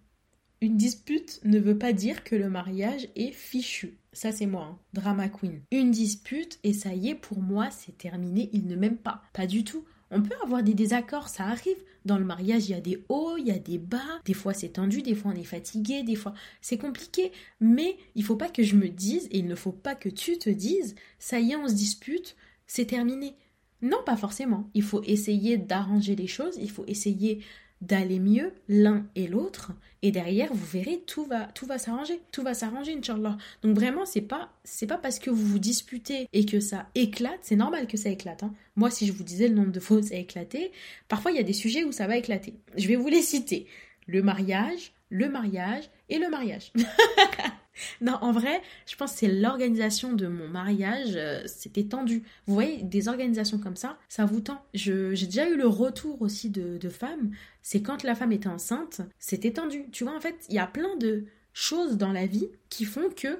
Une 0.63 0.77
dispute 0.77 1.39
ne 1.43 1.57
veut 1.57 1.77
pas 1.77 1.91
dire 1.91 2.23
que 2.23 2.35
le 2.35 2.47
mariage 2.47 3.07
est 3.15 3.31
fichu. 3.31 3.97
Ça, 4.13 4.31
c'est 4.31 4.45
moi, 4.45 4.69
hein. 4.71 4.79
drama 4.93 5.27
queen. 5.27 5.61
Une 5.71 5.89
dispute, 5.89 6.59
et 6.63 6.73
ça 6.73 6.93
y 6.93 7.09
est, 7.09 7.15
pour 7.15 7.41
moi, 7.41 7.71
c'est 7.71 7.97
terminé, 7.97 8.47
il 8.53 8.67
ne 8.67 8.75
m'aime 8.75 8.97
pas. 8.97 9.23
Pas 9.33 9.47
du 9.47 9.63
tout. 9.63 9.85
On 10.11 10.21
peut 10.21 10.35
avoir 10.43 10.61
des 10.61 10.75
désaccords, 10.75 11.29
ça 11.29 11.45
arrive. 11.45 11.77
Dans 12.05 12.19
le 12.19 12.25
mariage, 12.25 12.67
il 12.67 12.73
y 12.73 12.75
a 12.75 12.81
des 12.81 13.03
hauts, 13.09 13.37
il 13.37 13.47
y 13.47 13.51
a 13.51 13.57
des 13.57 13.79
bas. 13.79 14.21
Des 14.25 14.35
fois, 14.35 14.53
c'est 14.53 14.73
tendu, 14.73 15.01
des 15.01 15.15
fois, 15.15 15.31
on 15.33 15.39
est 15.39 15.43
fatigué, 15.43 16.03
des 16.03 16.15
fois, 16.15 16.35
c'est 16.61 16.77
compliqué. 16.77 17.31
Mais 17.59 17.97
il 18.13 18.23
faut 18.23 18.35
pas 18.35 18.49
que 18.49 18.61
je 18.61 18.75
me 18.75 18.89
dise, 18.89 19.27
et 19.31 19.39
il 19.39 19.47
ne 19.47 19.55
faut 19.55 19.71
pas 19.71 19.95
que 19.95 20.09
tu 20.09 20.37
te 20.37 20.49
dises, 20.51 20.93
ça 21.17 21.39
y 21.39 21.53
est, 21.53 21.55
on 21.55 21.67
se 21.67 21.73
dispute, 21.73 22.35
c'est 22.67 22.85
terminé. 22.85 23.33
Non, 23.81 23.97
pas 24.05 24.17
forcément. 24.17 24.69
Il 24.75 24.83
faut 24.83 25.01
essayer 25.03 25.57
d'arranger 25.57 26.15
les 26.15 26.27
choses, 26.27 26.57
il 26.61 26.69
faut 26.69 26.85
essayer 26.85 27.41
d'aller 27.81 28.19
mieux 28.19 28.53
l'un 28.69 29.05
et 29.15 29.27
l'autre 29.27 29.71
et 30.03 30.11
derrière 30.11 30.53
vous 30.53 30.65
verrez 30.65 31.01
tout 31.05 31.25
va 31.25 31.45
tout 31.45 31.65
va 31.65 31.77
s'arranger 31.77 32.19
tout 32.31 32.43
va 32.43 32.53
s'arranger 32.53 32.95
inchallah. 32.95 33.37
Donc 33.63 33.75
vraiment 33.75 34.05
c'est 34.05 34.21
pas 34.21 34.51
c'est 34.63 34.87
pas 34.87 34.97
parce 34.97 35.19
que 35.19 35.29
vous 35.29 35.45
vous 35.45 35.59
disputez 35.59 36.27
et 36.33 36.45
que 36.45 36.59
ça 36.59 36.87
éclate 36.95 37.39
c'est 37.41 37.55
normal 37.55 37.87
que 37.87 37.97
ça 37.97 38.09
éclate 38.09 38.43
hein. 38.43 38.53
moi 38.75 38.89
si 38.91 39.07
je 39.07 39.11
vous 39.11 39.23
disais 39.23 39.47
le 39.47 39.55
nombre 39.55 39.71
de 39.71 39.79
fois 39.79 40.01
ça 40.01 40.15
a 40.15 40.17
éclaté 40.17 40.71
parfois 41.07 41.31
il 41.31 41.37
y 41.37 41.41
a 41.41 41.43
des 41.43 41.53
sujets 41.53 41.83
où 41.83 41.91
ça 41.91 42.07
va 42.07 42.17
éclater. 42.17 42.53
Je 42.77 42.87
vais 42.87 42.95
vous 42.95 43.09
les 43.09 43.21
citer. 43.21 43.67
Le 44.07 44.21
mariage 44.23 44.93
le 45.11 45.29
mariage 45.29 45.89
et 46.09 46.17
le 46.17 46.29
mariage 46.29 46.71
non, 48.01 48.17
en 48.21 48.31
vrai, 48.31 48.61
je 48.85 48.95
pense 48.95 49.13
que 49.13 49.19
c'est 49.19 49.27
l'organisation 49.27 50.13
de 50.13 50.27
mon 50.27 50.47
mariage, 50.47 51.13
euh, 51.15 51.41
c'était 51.45 51.83
tendu. 51.83 52.23
Vous 52.47 52.53
voyez, 52.53 52.83
des 52.83 53.07
organisations 53.07 53.57
comme 53.57 53.75
ça, 53.75 53.97
ça 54.09 54.25
vous 54.25 54.41
tend. 54.41 54.63
J'ai 54.73 55.13
déjà 55.13 55.49
eu 55.49 55.55
le 55.55 55.67
retour 55.67 56.21
aussi 56.21 56.49
de, 56.49 56.77
de 56.77 56.89
femmes, 56.89 57.31
c'est 57.61 57.81
quand 57.81 58.03
la 58.03 58.15
femme 58.15 58.31
était 58.31 58.47
enceinte, 58.47 59.01
c'était 59.19 59.53
tendu. 59.53 59.85
Tu 59.91 60.03
vois, 60.03 60.15
en 60.15 60.21
fait, 60.21 60.35
il 60.49 60.55
y 60.55 60.59
a 60.59 60.67
plein 60.67 60.95
de 60.97 61.25
choses 61.53 61.97
dans 61.97 62.11
la 62.11 62.25
vie 62.25 62.47
qui 62.69 62.85
font 62.85 63.09
que 63.09 63.39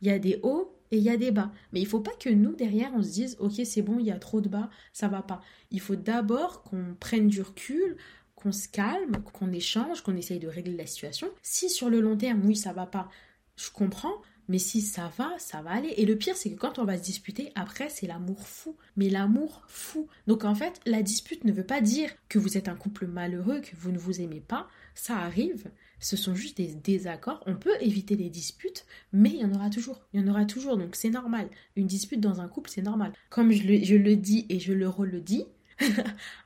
il 0.00 0.08
y 0.08 0.10
a 0.10 0.18
des 0.18 0.40
hauts 0.42 0.76
et 0.90 0.98
il 0.98 1.02
y 1.02 1.10
a 1.10 1.16
des 1.16 1.30
bas. 1.30 1.50
Mais 1.72 1.80
il 1.80 1.86
faut 1.86 2.00
pas 2.00 2.12
que 2.18 2.28
nous, 2.28 2.54
derrière, 2.54 2.92
on 2.94 3.02
se 3.02 3.10
dise, 3.10 3.36
ok, 3.40 3.52
c'est 3.64 3.82
bon, 3.82 3.98
il 3.98 4.06
y 4.06 4.10
a 4.10 4.18
trop 4.18 4.40
de 4.40 4.48
bas, 4.48 4.68
ça 4.92 5.08
va 5.08 5.22
pas. 5.22 5.40
Il 5.70 5.80
faut 5.80 5.96
d'abord 5.96 6.62
qu'on 6.64 6.94
prenne 6.98 7.28
du 7.28 7.40
recul, 7.40 7.96
qu'on 8.34 8.52
se 8.52 8.68
calme, 8.68 9.22
qu'on 9.32 9.52
échange, 9.52 10.02
qu'on 10.02 10.16
essaye 10.16 10.38
de 10.38 10.48
régler 10.48 10.76
la 10.76 10.86
situation. 10.86 11.28
Si 11.42 11.70
sur 11.70 11.88
le 11.88 12.00
long 12.00 12.16
terme, 12.16 12.42
oui, 12.44 12.56
ça 12.56 12.72
va 12.72 12.86
pas, 12.86 13.08
je 13.56 13.70
comprends, 13.70 14.20
mais 14.48 14.58
si 14.58 14.80
ça 14.80 15.10
va, 15.16 15.30
ça 15.38 15.62
va 15.62 15.70
aller. 15.70 15.94
Et 15.96 16.04
le 16.04 16.16
pire, 16.16 16.36
c'est 16.36 16.50
que 16.50 16.58
quand 16.58 16.78
on 16.78 16.84
va 16.84 16.98
se 16.98 17.02
disputer, 17.02 17.52
après, 17.54 17.88
c'est 17.88 18.06
l'amour 18.06 18.46
fou. 18.46 18.76
Mais 18.96 19.08
l'amour 19.08 19.62
fou. 19.68 20.08
Donc 20.26 20.44
en 20.44 20.54
fait, 20.54 20.80
la 20.84 21.02
dispute 21.02 21.44
ne 21.44 21.52
veut 21.52 21.64
pas 21.64 21.80
dire 21.80 22.10
que 22.28 22.38
vous 22.38 22.58
êtes 22.58 22.68
un 22.68 22.74
couple 22.74 23.06
malheureux, 23.06 23.60
que 23.60 23.76
vous 23.76 23.92
ne 23.92 23.98
vous 23.98 24.20
aimez 24.20 24.40
pas. 24.40 24.68
Ça 24.94 25.16
arrive. 25.18 25.70
Ce 26.00 26.16
sont 26.16 26.34
juste 26.34 26.56
des 26.56 26.74
désaccords. 26.74 27.42
On 27.46 27.54
peut 27.54 27.76
éviter 27.80 28.16
les 28.16 28.28
disputes, 28.28 28.84
mais 29.12 29.30
il 29.30 29.40
y 29.40 29.44
en 29.44 29.54
aura 29.54 29.70
toujours. 29.70 30.02
Il 30.12 30.20
y 30.20 30.24
en 30.24 30.28
aura 30.28 30.44
toujours. 30.44 30.76
Donc 30.76 30.96
c'est 30.96 31.10
normal. 31.10 31.48
Une 31.76 31.86
dispute 31.86 32.20
dans 32.20 32.40
un 32.40 32.48
couple, 32.48 32.70
c'est 32.70 32.82
normal. 32.82 33.12
Comme 33.30 33.52
je 33.52 33.62
le, 33.96 34.16
dis 34.16 34.46
et 34.48 34.58
je 34.58 34.72
le 34.72 34.88
redis, 34.88 35.46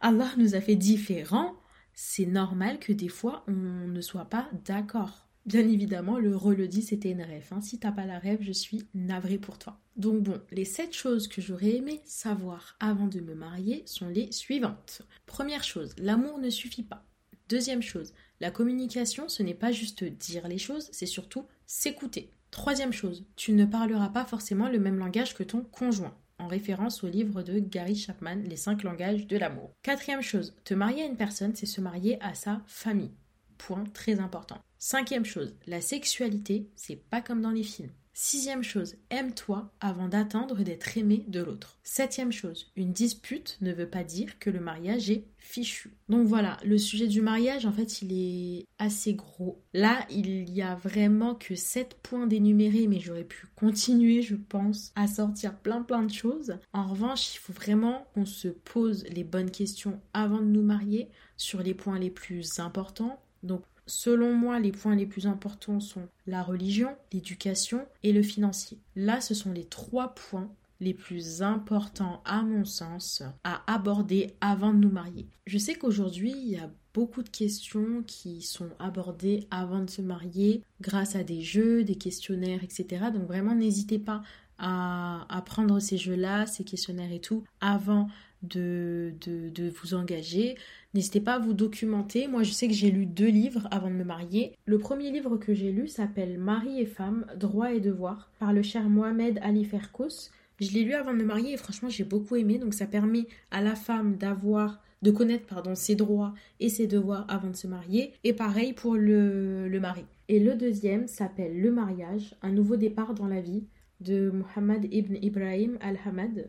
Allah 0.01 0.31
nous 0.37 0.55
a 0.55 0.61
fait 0.61 0.77
différents. 0.77 1.57
C'est 1.95 2.27
normal 2.27 2.79
que 2.79 2.93
des 2.93 3.09
fois, 3.09 3.43
on 3.49 3.53
ne 3.89 4.01
soit 4.03 4.27
pas 4.27 4.51
d'accord. 4.67 5.26
Bien 5.47 5.61
évidemment, 5.61 6.19
le 6.19 6.35
reledi, 6.35 6.83
c'était 6.83 7.13
une 7.13 7.23
rêve. 7.23 7.47
Hein. 7.53 7.61
Si 7.61 7.79
t'as 7.79 7.93
pas 7.93 8.05
la 8.05 8.19
rêve, 8.19 8.43
je 8.43 8.51
suis 8.51 8.89
navrée 8.95 9.39
pour 9.39 9.59
toi. 9.59 9.79
Donc 9.97 10.25
bon, 10.25 10.41
les 10.51 10.65
sept 10.65 10.93
choses 10.93 11.29
que 11.29 11.41
j'aurais 11.41 11.77
aimé 11.77 12.01
savoir 12.05 12.77
avant 12.81 13.07
de 13.07 13.21
me 13.21 13.35
marier 13.35 13.85
sont 13.87 14.09
les 14.09 14.33
suivantes. 14.33 15.03
Première 15.25 15.63
chose, 15.63 15.95
l'amour 15.99 16.39
ne 16.39 16.51
suffit 16.51 16.83
pas. 16.83 17.05
Deuxième 17.49 17.83
chose, 17.83 18.13
la 18.41 18.51
communication, 18.51 19.29
ce 19.29 19.45
n'est 19.45 19.55
pas 19.55 19.71
juste 19.71 20.03
dire 20.03 20.49
les 20.49 20.59
choses, 20.59 20.89
c'est 20.91 21.07
surtout 21.07 21.47
s'écouter. 21.65 22.33
Troisième 22.51 22.93
chose, 22.93 23.25
tu 23.37 23.53
ne 23.53 23.67
parleras 23.67 24.09
pas 24.09 24.25
forcément 24.25 24.69
le 24.69 24.81
même 24.81 24.99
langage 24.99 25.35
que 25.35 25.45
ton 25.45 25.61
conjoint 25.61 26.17
en 26.39 26.49
référence 26.49 27.05
au 27.05 27.09
livre 27.09 27.43
de 27.43 27.61
Gary 27.61 27.95
Chapman, 27.95 28.43
Les 28.45 28.57
cinq 28.57 28.83
langages 28.83 29.27
de 29.27 29.37
l'amour. 29.39 29.71
Quatrième 29.83 30.23
chose, 30.23 30.55
te 30.65 30.75
marier 30.75 31.03
à 31.03 31.07
une 31.07 31.17
personne, 31.17 31.55
c'est 31.55 31.67
se 31.67 31.81
marier 31.81 32.21
à 32.21 32.35
sa 32.35 32.63
famille. 32.67 33.15
Point 33.59 33.85
très 33.95 34.21
important. 34.21 34.59
Cinquième 34.79 35.25
chose, 35.25 35.55
la 35.67 35.81
sexualité, 35.81 36.69
c'est 36.77 36.97
pas 36.97 37.23
comme 37.23 37.41
dans 37.41 37.51
les 37.51 37.63
films. 37.63 37.93
Sixième 38.19 38.63
chose, 38.63 38.97
aime-toi 39.11 39.71
avant 39.79 40.09
d'attendre 40.09 40.63
d'être 40.63 40.97
aimé 40.97 41.25
de 41.29 41.43
l'autre. 41.43 41.79
Septième 41.83 42.33
chose, 42.33 42.73
une 42.75 42.93
dispute 42.93 43.59
ne 43.61 43.75
veut 43.75 43.91
pas 43.91 44.05
dire 44.05 44.39
que 44.39 44.49
le 44.49 44.59
mariage 44.59 45.11
est 45.11 45.25
fichu. 45.37 45.93
Donc 46.09 46.27
voilà, 46.27 46.57
le 46.65 46.79
sujet 46.79 47.09
du 47.09 47.21
mariage, 47.21 47.67
en 47.67 47.73
fait, 47.73 48.01
il 48.01 48.13
est 48.13 48.65
assez 48.79 49.13
gros. 49.13 49.63
Là, 49.75 50.07
il 50.11 50.49
y 50.51 50.63
a 50.63 50.77
vraiment 50.77 51.35
que 51.35 51.55
sept 51.55 51.99
points 52.03 52.27
d'énumérés, 52.27 52.87
mais 52.87 53.01
j'aurais 53.01 53.25
pu 53.25 53.47
continuer, 53.55 54.23
je 54.23 54.37
pense, 54.37 54.93
à 54.95 55.09
sortir 55.09 55.55
plein 55.59 55.83
plein 55.83 56.03
de 56.03 56.13
choses. 56.13 56.57
En 56.73 56.87
revanche, 56.87 57.35
il 57.35 57.39
faut 57.39 57.53
vraiment 57.53 58.07
qu'on 58.15 58.25
se 58.25 58.49
pose 58.49 59.05
les 59.11 59.25
bonnes 59.25 59.51
questions 59.51 60.01
avant 60.15 60.41
de 60.41 60.47
nous 60.47 60.63
marier 60.63 61.11
sur 61.37 61.63
les 61.63 61.75
points 61.75 61.99
les 61.99 62.11
plus 62.11 62.61
importants. 62.61 63.23
Donc 63.43 63.63
Selon 63.87 64.35
moi, 64.35 64.59
les 64.59 64.73
points 64.73 64.97
les 64.97 65.07
plus 65.07 65.27
importants 65.27 65.81
sont 65.81 66.09
la 66.27 66.43
religion, 66.43 66.97
l'éducation 67.13 67.87
et 68.03 68.13
le 68.13 68.23
financier. 68.23 68.79
Là, 68.97 69.21
ce 69.21 69.35
sont 69.35 69.53
les 69.53 69.65
trois 69.65 70.15
points 70.15 70.51
les 70.81 70.93
plus 70.93 71.43
importants 71.43 72.21
à 72.25 72.43
mon 72.43 72.65
sens 72.65 73.23
à 73.45 73.63
aborder 73.73 74.35
avant 74.41 74.75
de 74.75 74.79
nous 74.79 74.91
marier. 74.91 75.27
Je 75.47 75.59
sais 75.59 75.75
qu'aujourd'hui, 75.75 76.35
il 76.37 76.49
y 76.51 76.59
a 76.59 76.71
beaucoup 76.93 77.23
de 77.23 77.29
questions 77.29 78.03
qui 78.07 78.43
sont 78.43 78.71
abordées 78.79 79.47
avant 79.51 79.81
de 79.81 79.91
se 79.91 80.03
marier 80.03 80.63
grâce 80.81 81.15
à 81.15 81.23
des 81.23 81.43
jeux, 81.43 81.85
des 81.85 81.97
questionnaires, 81.97 82.65
etc. 82.65 83.07
Donc 83.13 83.27
vraiment, 83.27 83.55
n'hésitez 83.55 83.99
pas 83.99 84.23
à, 84.59 85.43
prendre 85.45 85.79
ces 85.81 85.99
jeux-là, 85.99 86.47
ces 86.47 86.65
questionnaires 86.65 87.13
et 87.13 87.21
tout, 87.21 87.45
avant 87.61 88.09
de, 88.43 89.15
de, 89.25 89.71
vous 89.71 89.95
engager. 89.95 90.57
N'hésitez 90.95 91.21
pas 91.21 91.35
à 91.35 91.39
vous 91.39 91.53
documenter. 91.53 92.29
Moi, 92.29 92.43
je 92.43 92.53
sais 92.53 92.69
que 92.69 92.75
j'ai 92.75 92.91
lu 92.91 93.07
deux 93.07 93.29
livres 93.29 93.69
avant 93.71 93.91
de 93.91 93.95
me 93.95 94.05
marier. 94.05 94.57
Le 94.65 94.79
premier 94.79 95.11
livre 95.11 95.37
que 95.37 95.55
j'ai 95.55 95.73
lu 95.73 95.89
s'appelle 95.89 96.39
Mari 96.39 96.81
et 96.81 96.87
femme, 96.87 97.27
droit 97.37 97.73
et 97.73 97.81
devoir, 97.81 98.31
par 98.39 98.53
le 98.53 98.63
cher 98.63 98.89
Mohamed 98.89 99.39
Ali 99.43 99.65
Ferkous. 99.65 100.31
Je 100.61 100.71
l'ai 100.73 100.85
lu 100.85 100.95
avant 100.95 101.13
de 101.13 101.19
me 101.19 101.25
marier 101.25 101.53
et 101.53 101.57
franchement, 101.57 101.89
j'ai 101.89 102.05
beaucoup 102.05 102.37
aimé. 102.37 102.59
Donc, 102.59 102.73
ça 102.73 102.87
permet 102.87 103.27
à 103.51 103.61
la 103.61 103.75
femme 103.75 104.17
d'avoir 104.17 104.81
de 105.03 105.11
connaître 105.11 105.47
pardon, 105.47 105.75
ses 105.75 105.95
droits 105.95 106.35
et 106.59 106.71
ses 106.71 106.87
devoirs 106.87 107.27
avant 107.29 107.51
de 107.51 107.57
se 107.57 107.67
marier. 107.67 108.13
Et 108.25 108.33
pareil 108.33 108.73
pour 108.73 108.95
le, 108.95 109.69
le 109.69 109.81
mari. 109.81 110.05
Et 110.29 110.41
le 110.41 110.55
deuxième 110.55 111.07
s'appelle 111.07 111.61
Le 111.61 111.71
mariage, 111.71 112.35
un 112.43 112.51
nouveau 112.51 112.77
départ 112.77 113.15
dans 113.15 113.29
la 113.29 113.41
vie 113.41 113.65
de 114.01 114.31
Mohamed 114.31 114.89
ibn 114.93 115.17
Ibrahim 115.23 115.79
al-Hamad. 115.81 116.49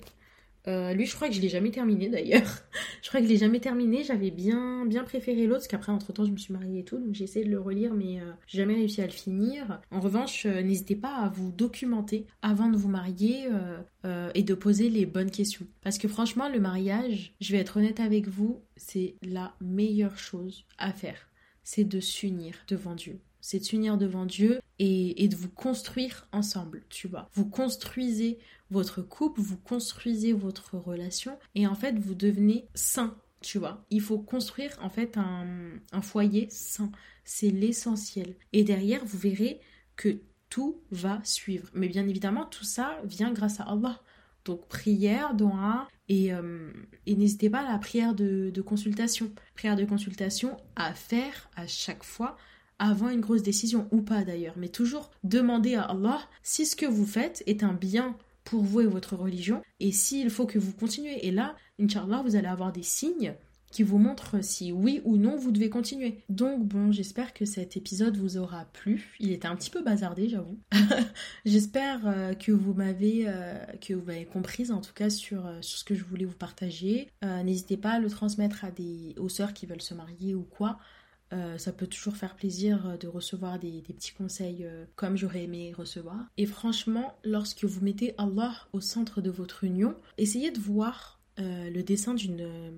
Euh, 0.68 0.94
lui, 0.94 1.06
je 1.06 1.16
crois 1.16 1.30
que 1.30 1.34
je 1.34 1.40
l'ai 1.40 1.50
jamais 1.50 1.72
terminé 1.72 2.10
d'ailleurs. 2.10 2.60
je 3.02 3.08
crois 3.08 3.22
que 3.22 3.26
je 3.26 3.32
l'ai 3.32 3.38
jamais 3.38 3.60
terminé. 3.60 4.04
J'avais 4.04 4.32
bien, 4.32 4.86
bien 4.86 5.04
préféré 5.04 5.46
l'autre, 5.46 5.60
parce 5.60 5.68
qu'après, 5.68 5.92
entre 5.94 6.12
temps, 6.12 6.26
je 6.26 6.32
me 6.32 6.38
suis 6.38 6.52
mariée 6.52 6.80
et 6.80 6.84
tout, 6.84 6.98
donc 6.98 7.14
j'ai 7.14 7.24
essayé 7.24 7.46
de 7.46 7.52
le 7.52 7.60
relire, 7.60 7.94
mais 7.94 8.20
euh, 8.20 8.32
j'ai 8.48 8.58
jamais 8.58 8.74
réussi 8.74 9.02
à 9.02 9.06
le 9.06 9.12
finir. 9.12 9.80
En 9.92 10.02
revanche, 10.02 10.46
euh, 10.46 10.62
n'hésitez 10.62 10.98
pas 10.98 11.16
à 11.16 11.30
vous 11.30 11.52
documenter 11.52 12.28
avant 12.42 12.70
de 12.70 12.76
vous 12.76 12.90
marier 12.90 13.48
et 14.34 14.44
de 14.44 14.54
poser 14.54 14.90
les 14.90 15.06
bonnes 15.06 15.32
questions. 15.32 15.68
Parce 15.82 15.98
que 15.98 16.08
franchement, 16.08 16.50
le 16.50 16.60
mariage, 16.60 17.34
je 17.42 17.52
vais 17.52 17.60
être 17.60 17.78
honnête 17.78 18.00
avec 18.00 18.28
vous, 18.28 18.62
c'est 18.76 19.16
la 19.22 19.54
meilleure 19.60 20.18
chose 20.18 20.66
à 20.78 20.94
faire. 20.94 21.30
C'est 21.64 21.84
de 21.84 22.00
s'unir 22.00 22.56
devant 22.70 22.96
Dieu 22.96 23.20
c'est 23.42 23.60
de 23.60 23.64
s'unir 23.64 23.98
devant 23.98 24.26
Dieu 24.26 24.60
et, 24.80 25.28
de 25.28 25.36
vous 25.36 25.50
construire 25.50 26.28
ensemble, 26.32 26.84
tu 26.90 27.08
vois. 27.08 27.30
Vous 27.34 27.46
construisez 27.46 28.38
votre 28.70 29.02
couple, 29.02 29.42
vous 29.42 29.58
construisez 29.58 30.34
votre 30.34 30.76
relation 30.78 31.38
et 31.56 31.68
en 31.68 31.76
fait 31.76 31.98
vous 31.98 32.16
devenez 32.16 32.68
sain, 32.74 33.16
tu 33.42 33.58
vois. 33.58 33.86
Il 33.90 34.02
faut 34.02 34.20
construire 34.20 34.78
en 34.82 34.90
fait 34.90 35.18
un, 35.18 36.02
foyer 36.02 36.48
sain, 36.50 36.92
c'est 37.24 37.50
l'essentiel. 37.50 38.36
Et 38.54 38.64
derrière 38.64 39.04
vous 39.06 39.18
verrez 39.18 39.60
que 39.96 40.20
tout 40.50 40.82
va 40.92 41.20
suivre. 41.24 41.70
Mais 41.74 41.88
bien 41.88 42.08
évidemment 42.08 42.46
tout 42.46 42.66
ça 42.66 43.00
vient 43.04 43.32
grâce 43.32 43.60
à 43.60 43.64
Allah. 43.64 44.02
Donc 44.46 44.68
prière, 44.68 45.34
doa 45.34 45.88
et, 46.08 46.34
euh, 46.34 46.72
et 47.06 47.16
n'hésitez 47.16 47.50
pas 47.50 47.60
à 47.60 47.72
la 47.72 47.80
prière 47.80 48.14
de 48.14 48.62
consultation. 48.62 49.32
Prière 49.56 49.76
de 49.76 49.86
consultation 49.86 50.56
à 50.76 50.94
faire 50.94 51.50
à 51.56 51.68
chaque 51.68 52.04
fois 52.04 52.38
avant 52.80 53.10
une 53.10 53.22
grosse 53.22 53.44
décision 53.44 53.88
ou 53.92 54.02
pas 54.02 54.24
d'ailleurs, 54.24 54.56
mais 54.58 54.70
toujours 54.70 55.12
demander 55.24 55.76
à 55.76 55.84
Allah 55.84 56.20
si 56.44 56.66
ce 56.66 56.76
que 56.76 56.86
vous 56.86 57.06
faites 57.06 57.44
est 57.48 57.64
un 57.64 57.74
bien 57.74 58.16
pour 58.44 58.64
vous 58.64 58.82
et 58.82 58.88
votre 58.88 59.16
religion, 59.16 59.62
et 59.80 59.92
s'il 59.92 60.30
faut 60.30 60.46
que 60.46 60.60
vous 60.60 60.72
continuez. 60.72 61.28
Et 61.28 61.32
là, 61.32 61.56
Inch'Allah, 61.80 62.22
vous 62.24 62.36
allez 62.38 62.48
avoir 62.48 62.72
des 62.72 62.84
signes 62.84 63.36
qui 63.72 63.84
vous 63.84 63.98
montrent 63.98 64.44
si 64.44 64.72
oui 64.72 65.02
ou 65.04 65.18
non 65.18 65.36
vous 65.36 65.52
devez 65.52 65.70
continuer. 65.70 66.24
Donc 66.30 66.66
bon, 66.66 66.92
j'espère 66.92 67.34
que 67.34 67.46
cet 67.46 67.76
épisode 67.76 68.16
vous 68.18 68.38
aura 68.38 68.66
plu. 68.66 69.16
Il 69.20 69.32
était 69.32 69.48
un 69.48 69.56
petit 69.56 69.70
peu 69.70 69.84
bazardé, 69.84 70.30
j'avoue. 70.30 70.58
j'espère 71.46 72.08
euh, 72.08 72.34
que 72.34 72.52
vous 72.52 72.74
m'avez 72.74 73.26
euh, 73.28 73.54
que 73.82 73.94
comprise 74.32 74.72
en 74.72 74.82
tout 74.82 74.94
cas 74.94 75.10
sur, 75.10 75.46
euh, 75.46 75.62
sur 75.62 75.80
ce 75.80 75.84
que 75.84 75.96
je 75.96 76.04
voulais 76.04 76.26
vous 76.26 76.38
partager. 76.38 77.10
N'hésitez 77.44 77.78
pas 77.78 77.92
à 77.92 78.00
le 78.00 78.10
transmettre 78.10 78.64
à 78.64 78.72
des 78.72 79.16
aux 79.18 79.30
sœurs 79.30 79.54
qui 79.54 79.66
veulent 79.66 79.82
se 79.82 79.94
marier 79.94 80.34
ou 80.34 80.44
quoi. 80.44 80.80
Euh, 81.34 81.58
ça 81.58 81.72
peut 81.72 81.88
toujours 81.88 82.16
faire 82.16 82.36
plaisir 82.36 82.88
euh, 82.88 82.98
de 82.98 83.08
recevoir 83.08 83.60
des, 83.60 83.82
petits 83.82 84.14
conseils 84.14 84.64
euh, 84.64 84.86
comme 84.96 85.18
j'aurais 85.18 85.44
aimé 85.44 85.74
recevoir. 85.78 86.26
Et 86.38 86.46
franchement, 86.46 87.18
lorsque 87.24 87.66
vous 87.66 87.84
mettez 87.84 88.14
Allah 88.18 88.54
au 88.74 88.80
centre 88.80 89.22
de 89.22 89.30
votre 89.30 89.64
union, 89.64 89.96
essayez 90.18 90.52
de 90.52 90.60
voir 90.60 91.16
le 91.40 91.84
dessin 91.84 92.16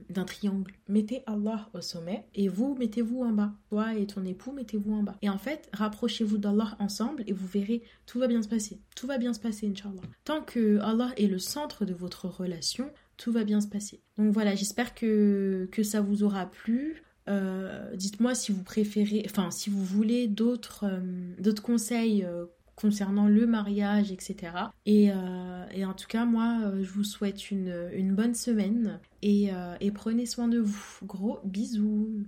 d'un 0.10 0.26
triangle. 0.26 0.74
Mettez 0.90 1.24
Allah 1.28 1.70
au 1.74 1.80
sommet 1.80 2.26
et 2.36 2.50
vous 2.50 2.76
mettez-vous 2.76 3.22
en 3.24 3.32
bas. 3.32 3.54
Toi 3.70 3.96
et 3.96 4.06
ton 4.06 4.26
époux, 4.26 4.52
mettez-vous 4.52 4.94
en 4.94 5.02
bas. 5.02 5.16
Et 5.22 5.30
en 5.30 5.38
fait, 5.38 5.70
rapprochez-vous 5.72 6.38
d'Allah 6.38 6.76
ensemble 6.78 7.24
et 7.26 7.32
vous 7.32 7.48
verrez, 7.48 7.84
tout 8.06 8.20
va 8.20 8.28
bien 8.28 8.42
se 8.42 8.50
passer. 8.50 8.82
Tout 8.98 9.08
va 9.08 9.18
bien 9.18 9.32
se 9.32 9.40
passer, 9.40 9.66
Inch'Allah. 9.66 10.02
Tant 10.26 10.42
que 10.42 10.78
Allah 10.80 11.14
est 11.16 11.28
le 11.28 11.40
centre 11.40 11.86
de 11.86 11.94
votre 11.94 12.28
relation, 12.28 12.92
tout 13.16 13.32
va 13.32 13.46
bien 13.46 13.62
se 13.62 13.68
passer. 13.68 14.02
Donc 14.18 14.34
voilà, 14.34 14.56
j'espère 14.56 14.94
que, 14.94 15.70
que 15.72 15.84
ça 15.84 16.02
vous 16.02 16.24
aura 16.24 16.46
plu. 16.46 17.02
Euh, 17.30 17.96
dites-moi 17.96 18.34
si 18.36 18.52
vous 18.52 18.64
préférez, 18.64 19.24
enfin 19.26 19.52
si 19.52 19.70
vous 19.70 19.84
voulez 19.84 20.28
d'autres 20.28 20.86
euh, 20.86 21.54
conseils 21.62 22.24
euh, 22.26 22.46
concernant 22.76 23.28
le 23.28 23.46
mariage, 23.46 24.12
etc. 24.12 24.54
Et, 24.86 25.12
en 25.12 25.94
tout 25.94 26.08
cas, 26.08 26.24
moi, 26.24 26.72
je 26.82 26.90
vous 26.90 27.04
souhaite 27.04 27.52
une, 27.52 28.14
bonne 28.16 28.34
semaine 28.34 29.02
et, 29.22 29.50
et 29.82 29.92
prenez 29.92 30.26
soin 30.26 30.48
de 30.48 30.60
vous. 30.60 30.98
Gros 31.04 31.40
bisous 31.44 32.24